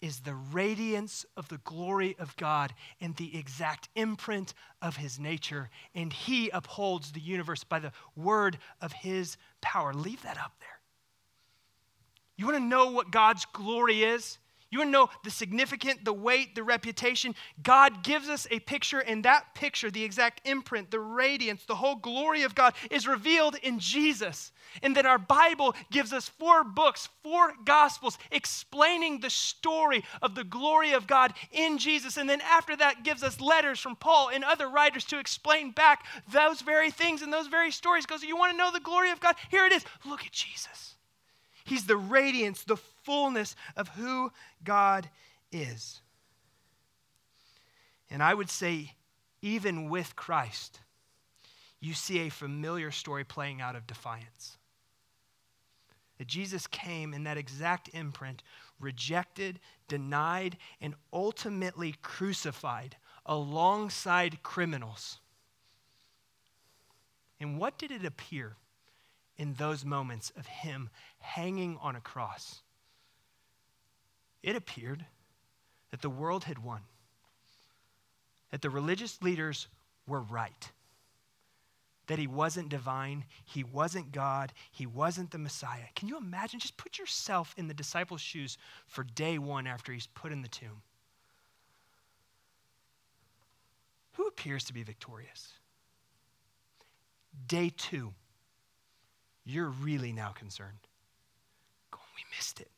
is 0.00 0.20
the 0.20 0.34
radiance 0.34 1.24
of 1.36 1.48
the 1.48 1.58
glory 1.58 2.16
of 2.18 2.36
God 2.36 2.74
and 3.00 3.16
the 3.16 3.36
exact 3.38 3.88
imprint 3.94 4.52
of 4.82 4.96
his 4.96 5.18
nature, 5.18 5.70
and 5.94 6.12
he 6.12 6.50
upholds 6.50 7.12
the 7.12 7.20
universe 7.20 7.64
by 7.64 7.78
the 7.78 7.92
word 8.16 8.58
of 8.80 8.92
his 8.92 9.36
power. 9.60 9.94
Leave 9.94 10.22
that 10.22 10.38
up 10.38 10.52
there. 10.60 10.81
You 12.42 12.48
want 12.48 12.58
to 12.58 12.64
know 12.64 12.90
what 12.90 13.12
God's 13.12 13.44
glory 13.52 14.02
is? 14.02 14.38
You 14.68 14.80
want 14.80 14.88
to 14.88 14.92
know 14.92 15.10
the 15.22 15.30
significant, 15.30 16.04
the 16.04 16.12
weight, 16.12 16.56
the 16.56 16.64
reputation? 16.64 17.36
God 17.62 18.02
gives 18.02 18.28
us 18.28 18.48
a 18.50 18.58
picture, 18.58 18.98
and 18.98 19.24
that 19.24 19.54
picture, 19.54 19.92
the 19.92 20.02
exact 20.02 20.40
imprint, 20.44 20.90
the 20.90 20.98
radiance, 20.98 21.64
the 21.64 21.76
whole 21.76 21.94
glory 21.94 22.42
of 22.42 22.56
God 22.56 22.74
is 22.90 23.06
revealed 23.06 23.54
in 23.62 23.78
Jesus. 23.78 24.50
And 24.82 24.96
then 24.96 25.06
our 25.06 25.20
Bible 25.20 25.76
gives 25.92 26.12
us 26.12 26.28
four 26.28 26.64
books, 26.64 27.08
four 27.22 27.52
gospels 27.64 28.18
explaining 28.32 29.20
the 29.20 29.30
story 29.30 30.02
of 30.20 30.34
the 30.34 30.42
glory 30.42 30.94
of 30.94 31.06
God 31.06 31.34
in 31.52 31.78
Jesus. 31.78 32.16
And 32.16 32.28
then 32.28 32.40
after 32.40 32.74
that, 32.74 33.04
gives 33.04 33.22
us 33.22 33.40
letters 33.40 33.78
from 33.78 33.94
Paul 33.94 34.30
and 34.34 34.42
other 34.42 34.68
writers 34.68 35.04
to 35.04 35.18
explain 35.20 35.70
back 35.70 36.06
those 36.32 36.60
very 36.60 36.90
things 36.90 37.22
and 37.22 37.32
those 37.32 37.46
very 37.46 37.70
stories. 37.70 38.04
Goes, 38.04 38.24
you 38.24 38.36
want 38.36 38.50
to 38.50 38.58
know 38.58 38.72
the 38.72 38.80
glory 38.80 39.12
of 39.12 39.20
God? 39.20 39.36
Here 39.48 39.64
it 39.64 39.72
is. 39.72 39.84
Look 40.04 40.24
at 40.26 40.32
Jesus. 40.32 40.91
He's 41.64 41.86
the 41.86 41.96
radiance, 41.96 42.64
the 42.64 42.76
fullness 42.76 43.54
of 43.76 43.88
who 43.88 44.32
God 44.64 45.08
is. 45.50 46.00
And 48.10 48.22
I 48.22 48.34
would 48.34 48.50
say, 48.50 48.94
even 49.40 49.88
with 49.88 50.16
Christ, 50.16 50.80
you 51.80 51.94
see 51.94 52.20
a 52.20 52.28
familiar 52.28 52.90
story 52.90 53.24
playing 53.24 53.60
out 53.60 53.74
of 53.74 53.86
defiance. 53.86 54.58
That 56.18 56.28
Jesus 56.28 56.66
came 56.66 57.14
in 57.14 57.24
that 57.24 57.38
exact 57.38 57.90
imprint, 57.92 58.42
rejected, 58.78 59.58
denied, 59.88 60.56
and 60.80 60.94
ultimately 61.12 61.96
crucified 62.02 62.96
alongside 63.26 64.42
criminals. 64.42 65.18
And 67.40 67.58
what 67.58 67.78
did 67.78 67.90
it 67.90 68.04
appear 68.04 68.56
in 69.36 69.54
those 69.54 69.84
moments 69.84 70.32
of 70.36 70.46
him 70.46 70.90
hanging 71.18 71.78
on 71.80 71.96
a 71.96 72.00
cross? 72.00 72.60
It 74.42 74.56
appeared 74.56 75.04
that 75.90 76.02
the 76.02 76.10
world 76.10 76.44
had 76.44 76.58
won, 76.58 76.80
that 78.50 78.62
the 78.62 78.70
religious 78.70 79.22
leaders 79.22 79.68
were 80.06 80.20
right 80.20 80.70
that 82.12 82.18
he 82.18 82.26
wasn't 82.26 82.68
divine, 82.68 83.24
he 83.44 83.64
wasn't 83.64 84.12
God, 84.12 84.52
he 84.70 84.86
wasn't 84.86 85.30
the 85.30 85.38
Messiah. 85.38 85.86
Can 85.94 86.08
you 86.08 86.18
imagine? 86.18 86.60
Just 86.60 86.76
put 86.76 86.98
yourself 86.98 87.54
in 87.56 87.68
the 87.68 87.74
disciples' 87.74 88.20
shoes 88.20 88.58
for 88.86 89.04
day 89.04 89.38
one 89.38 89.66
after 89.66 89.92
he's 89.92 90.08
put 90.08 90.32
in 90.32 90.42
the 90.42 90.48
tomb. 90.48 90.82
Who 94.16 94.26
appears 94.26 94.64
to 94.64 94.74
be 94.74 94.82
victorious? 94.82 95.54
Day 97.46 97.72
two, 97.74 98.12
you're 99.44 99.68
really 99.68 100.12
now 100.12 100.30
concerned. 100.30 100.88
Oh, 101.94 101.98
we 102.16 102.22
missed 102.36 102.60
it. 102.60 102.70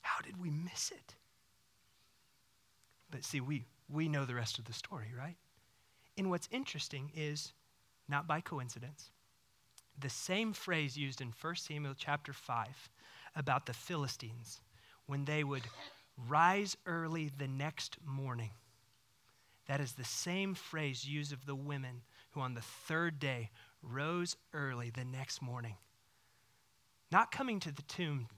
How 0.00 0.22
did 0.22 0.40
we 0.40 0.50
miss 0.50 0.90
it? 0.90 1.14
But 3.10 3.24
see, 3.24 3.40
we, 3.40 3.64
we 3.88 4.08
know 4.08 4.24
the 4.24 4.34
rest 4.34 4.58
of 4.58 4.64
the 4.64 4.72
story, 4.72 5.12
right? 5.16 5.36
And 6.16 6.30
what's 6.30 6.48
interesting 6.52 7.10
is 7.16 7.52
not 8.08 8.26
by 8.26 8.40
coincidence. 8.40 9.10
The 9.98 10.10
same 10.10 10.52
phrase 10.52 10.96
used 10.96 11.20
in 11.20 11.32
1 11.40 11.56
Samuel 11.56 11.94
chapter 11.96 12.32
5 12.32 12.88
about 13.36 13.66
the 13.66 13.72
Philistines 13.72 14.60
when 15.06 15.24
they 15.24 15.44
would 15.44 15.64
rise 16.28 16.76
early 16.86 17.30
the 17.36 17.48
next 17.48 17.96
morning. 18.04 18.50
That 19.66 19.80
is 19.80 19.92
the 19.92 20.04
same 20.04 20.54
phrase 20.54 21.04
used 21.04 21.32
of 21.32 21.46
the 21.46 21.54
women 21.54 22.02
who 22.32 22.40
on 22.40 22.54
the 22.54 22.60
third 22.60 23.18
day 23.18 23.50
rose 23.82 24.36
early 24.52 24.90
the 24.90 25.04
next 25.04 25.42
morning. 25.42 25.76
Not 27.10 27.32
coming 27.32 27.60
to 27.60 27.72
the 27.72 27.82
tomb 27.82 28.28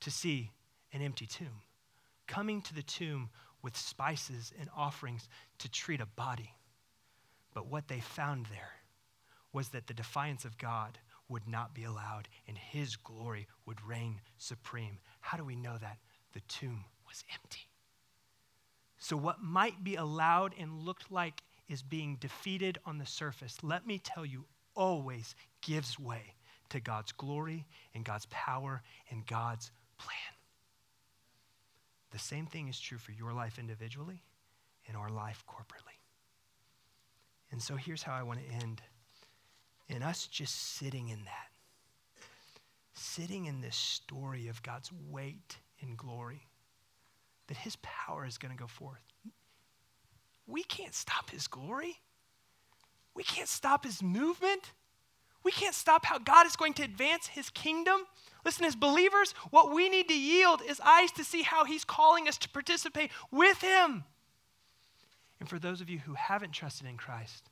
to 0.00 0.10
see 0.10 0.50
an 0.92 1.02
empty 1.02 1.26
tomb, 1.26 1.62
coming 2.26 2.60
to 2.62 2.74
the 2.74 2.82
tomb 2.82 3.30
with 3.62 3.76
spices 3.76 4.52
and 4.60 4.68
offerings 4.76 5.28
to 5.58 5.70
treat 5.70 6.00
a 6.00 6.06
body. 6.06 6.54
But 7.54 7.66
what 7.66 7.88
they 7.88 8.00
found 8.00 8.46
there 8.46 8.72
was 9.52 9.68
that 9.70 9.86
the 9.86 9.94
defiance 9.94 10.44
of 10.44 10.58
God 10.58 10.98
would 11.28 11.48
not 11.48 11.74
be 11.74 11.84
allowed 11.84 12.28
and 12.46 12.58
his 12.58 12.96
glory 12.96 13.46
would 13.64 13.82
reign 13.82 14.20
supreme. 14.36 14.98
How 15.20 15.38
do 15.38 15.44
we 15.44 15.56
know 15.56 15.78
that? 15.80 15.98
The 16.32 16.40
tomb 16.48 16.84
was 17.08 17.24
empty. 17.32 17.68
So, 18.98 19.16
what 19.16 19.42
might 19.42 19.84
be 19.84 19.96
allowed 19.96 20.54
and 20.58 20.80
looked 20.80 21.10
like 21.10 21.42
is 21.68 21.82
being 21.82 22.16
defeated 22.20 22.78
on 22.84 22.98
the 22.98 23.06
surface, 23.06 23.58
let 23.62 23.86
me 23.86 23.98
tell 23.98 24.24
you, 24.24 24.44
always 24.74 25.34
gives 25.60 25.98
way 25.98 26.34
to 26.70 26.80
God's 26.80 27.12
glory 27.12 27.66
and 27.94 28.04
God's 28.04 28.26
power 28.30 28.82
and 29.10 29.26
God's 29.26 29.70
plan. 29.98 30.18
The 32.12 32.18
same 32.18 32.46
thing 32.46 32.68
is 32.68 32.78
true 32.78 32.98
for 32.98 33.12
your 33.12 33.32
life 33.32 33.58
individually 33.58 34.22
and 34.88 34.96
our 34.96 35.10
life 35.10 35.44
corporately. 35.48 35.98
And 37.50 37.62
so 37.62 37.76
here's 37.76 38.02
how 38.02 38.14
I 38.14 38.22
want 38.22 38.40
to 38.40 38.54
end 38.64 38.82
in 39.88 40.02
us 40.02 40.26
just 40.26 40.76
sitting 40.76 41.08
in 41.08 41.18
that, 41.24 42.24
sitting 42.94 43.46
in 43.46 43.60
this 43.60 43.76
story 43.76 44.48
of 44.48 44.62
God's 44.62 44.90
weight 45.10 45.58
and 45.80 45.96
glory, 45.96 46.46
that 47.48 47.56
his 47.56 47.76
power 47.82 48.24
is 48.26 48.38
going 48.38 48.52
to 48.52 48.58
go 48.58 48.66
forth. 48.66 49.02
We 50.46 50.62
can't 50.62 50.94
stop 50.94 51.30
his 51.30 51.46
glory. 51.46 52.00
We 53.14 53.22
can't 53.22 53.48
stop 53.48 53.84
his 53.84 54.02
movement. 54.02 54.72
We 55.42 55.52
can't 55.52 55.74
stop 55.74 56.06
how 56.06 56.18
God 56.18 56.46
is 56.46 56.56
going 56.56 56.74
to 56.74 56.82
advance 56.82 57.26
his 57.26 57.50
kingdom. 57.50 58.06
Listen, 58.44 58.64
as 58.64 58.74
believers, 58.74 59.32
what 59.50 59.72
we 59.72 59.88
need 59.88 60.08
to 60.08 60.18
yield 60.18 60.62
is 60.66 60.80
eyes 60.80 61.12
to 61.12 61.24
see 61.24 61.42
how 61.42 61.64
he's 61.64 61.84
calling 61.84 62.28
us 62.28 62.38
to 62.38 62.48
participate 62.48 63.10
with 63.30 63.60
him. 63.60 64.04
And 65.40 65.48
for 65.48 65.58
those 65.58 65.80
of 65.80 65.90
you 65.90 65.98
who 65.98 66.14
haven't 66.14 66.52
trusted 66.52 66.86
in 66.86 66.96
Christ, 66.96 67.50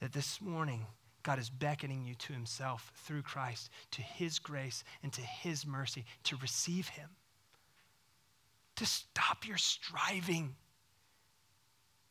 that 0.00 0.12
this 0.12 0.40
morning, 0.40 0.86
God 1.22 1.38
is 1.38 1.50
beckoning 1.50 2.04
you 2.04 2.14
to 2.16 2.32
himself 2.32 2.92
through 2.94 3.22
Christ, 3.22 3.70
to 3.92 4.02
his 4.02 4.38
grace 4.38 4.84
and 5.02 5.12
to 5.12 5.20
his 5.22 5.66
mercy, 5.66 6.04
to 6.24 6.36
receive 6.36 6.88
him. 6.88 7.10
To 8.76 8.86
stop 8.86 9.46
your 9.46 9.56
striving, 9.56 10.56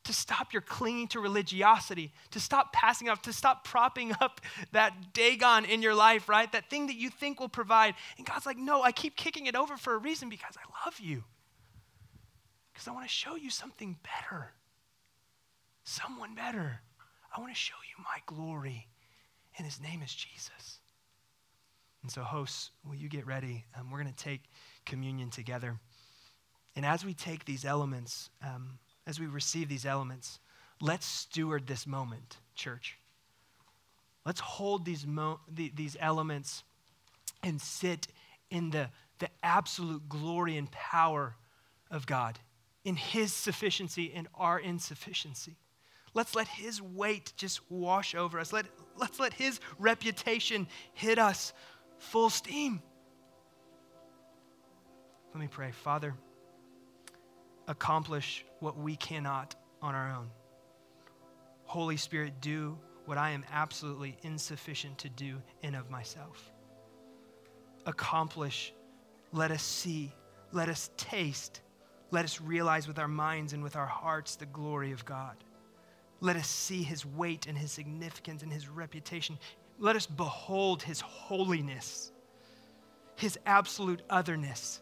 to 0.04 0.14
stop 0.14 0.54
your 0.54 0.62
clinging 0.62 1.08
to 1.10 1.20
religiosity, 1.20 2.12
to 2.32 2.40
stop 2.40 2.74
passing 2.74 3.10
off, 3.10 3.22
to 3.24 3.34
stop 3.34 3.64
propping 3.64 4.14
up 4.22 4.42
that 4.72 5.14
Dagon 5.14 5.66
in 5.66 5.82
your 5.82 5.96
life, 5.96 6.28
right? 6.28 6.52
That 6.52 6.70
thing 6.70 6.88
that 6.88 6.96
you 6.96 7.10
think 7.10 7.40
will 7.40 7.50
provide. 7.50 7.96
And 8.18 8.26
God's 8.26 8.46
like, 8.46 8.58
no, 8.58 8.84
I 8.84 8.92
keep 8.92 9.16
kicking 9.16 9.46
it 9.46 9.56
over 9.56 9.78
for 9.78 9.94
a 9.94 9.98
reason 9.98 10.30
because 10.30 10.56
I 10.58 10.86
love 10.86 11.00
you. 11.00 11.24
Because 12.74 12.88
I 12.88 12.92
want 12.92 13.06
to 13.06 13.14
show 13.14 13.36
you 13.36 13.50
something 13.50 13.98
better, 14.04 14.52
someone 15.84 16.36
better. 16.36 16.82
I 17.36 17.40
want 17.40 17.54
to 17.54 17.60
show 17.60 17.76
you 17.90 18.04
my 18.04 18.20
glory 18.26 18.88
and 19.58 19.66
his 19.66 19.80
name 19.80 20.02
is 20.02 20.14
Jesus. 20.14 20.80
And 22.02 22.12
so, 22.12 22.22
hosts, 22.22 22.72
will 22.86 22.96
you 22.96 23.08
get 23.08 23.26
ready? 23.26 23.66
Um, 23.78 23.90
we're 23.90 24.02
going 24.02 24.14
to 24.14 24.24
take 24.24 24.42
communion 24.86 25.30
together. 25.30 25.80
And 26.76 26.86
as 26.86 27.06
we 27.06 27.14
take 27.14 27.46
these 27.46 27.64
elements, 27.64 28.30
um, 28.44 28.80
as 29.06 29.20
we 29.20 29.26
receive 29.26 29.70
these 29.70 29.86
elements, 29.86 30.40
let's 30.82 31.06
steward 31.06 31.68
this 31.68 31.86
moment, 31.86 32.38
church. 32.56 32.98
Let's 34.26 34.40
hold 34.40 34.86
these, 34.86 35.06
mo- 35.06 35.40
the, 35.54 35.72
these 35.76 35.98
elements 36.00 36.64
and 37.44 37.62
sit 37.62 38.08
in 38.50 38.70
the, 38.70 38.90
the 39.20 39.30
absolute 39.42 40.08
glory 40.08 40.58
and 40.58 40.72
power 40.72 41.36
of 41.92 42.06
God, 42.06 42.40
in 42.86 42.96
His 42.96 43.34
sufficiency 43.34 44.12
and 44.16 44.28
our 44.36 44.60
insufficiency. 44.60 45.58
Let's 46.14 46.36
let 46.36 46.48
His 46.48 46.82
weight 46.82 47.34
just 47.36 47.60
wash 47.70 48.16
over 48.16 48.40
us. 48.40 48.54
Let, 48.54 48.66
let's 48.98 49.20
let 49.20 49.34
His 49.34 49.60
reputation 49.78 50.68
hit 50.94 51.20
us 51.20 51.54
full 51.98 52.30
steam. 52.30 52.82
Let 55.34 55.42
me 55.42 55.48
pray. 55.48 55.72
Father, 55.72 56.14
accomplish 57.68 58.46
what 58.60 58.78
we 58.78 58.96
cannot 58.96 59.56
on 59.82 59.96
our 59.96 60.12
own. 60.12 60.30
Holy 61.66 61.98
Spirit, 61.98 62.42
do 62.42 62.78
what 63.06 63.18
I 63.18 63.32
am 63.32 63.44
absolutely 63.52 64.18
insufficient 64.22 64.98
to 65.00 65.10
do 65.10 65.42
in 65.62 65.76
of 65.76 65.90
myself. 65.90 66.52
Accomplish, 67.86 68.74
let 69.32 69.52
us 69.52 69.64
see, 69.64 70.14
let 70.52 70.70
us 70.70 70.90
taste, 70.98 71.62
let 72.12 72.24
us 72.24 72.40
realize 72.40 72.88
with 72.88 73.00
our 73.00 73.08
minds 73.08 73.54
and 73.54 73.64
with 73.64 73.76
our 73.76 73.88
hearts 73.88 74.36
the 74.36 74.46
glory 74.46 74.92
of 74.92 75.04
God. 75.04 75.36
Let 76.22 76.36
us 76.36 76.48
see 76.48 76.84
his 76.84 77.06
weight 77.06 77.48
and 77.48 77.58
his 77.58 77.72
significance 77.72 78.44
and 78.44 78.54
his 78.54 78.70
reputation. 78.70 79.38
Let 79.80 79.96
us 79.96 80.06
behold 80.06 80.84
his 80.84 81.02
holiness, 81.02 82.12
his 83.16 83.38
absolute 83.46 84.02
otherness. 84.10 84.80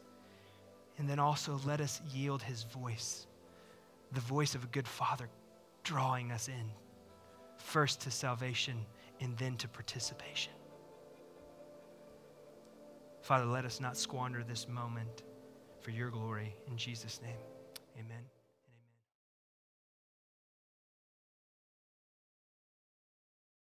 And 1.02 1.10
then 1.10 1.18
also 1.18 1.60
let 1.66 1.82
us 1.82 2.00
yield 2.14 2.44
his 2.44 2.62
voice, 2.62 3.26
the 4.12 4.22
voice 4.22 4.54
of 4.54 4.64
a 4.64 4.68
good 4.68 4.88
father 4.88 5.28
drawing 5.84 6.32
us 6.32 6.48
in, 6.48 6.70
first 7.58 8.02
to 8.02 8.12
salvation 8.12 8.86
and 9.20 9.36
then 9.40 9.58
to 9.58 9.68
participation. 9.68 10.54
Father, 13.24 13.46
let 13.46 13.66
us 13.66 13.80
not 13.80 13.98
squander 13.98 14.44
this 14.44 14.68
moment 14.68 15.24
for 15.80 15.90
your 15.90 16.12
glory. 16.12 16.56
In 16.68 16.78
Jesus' 16.78 17.20
name, 17.24 17.42
amen. 17.98 18.22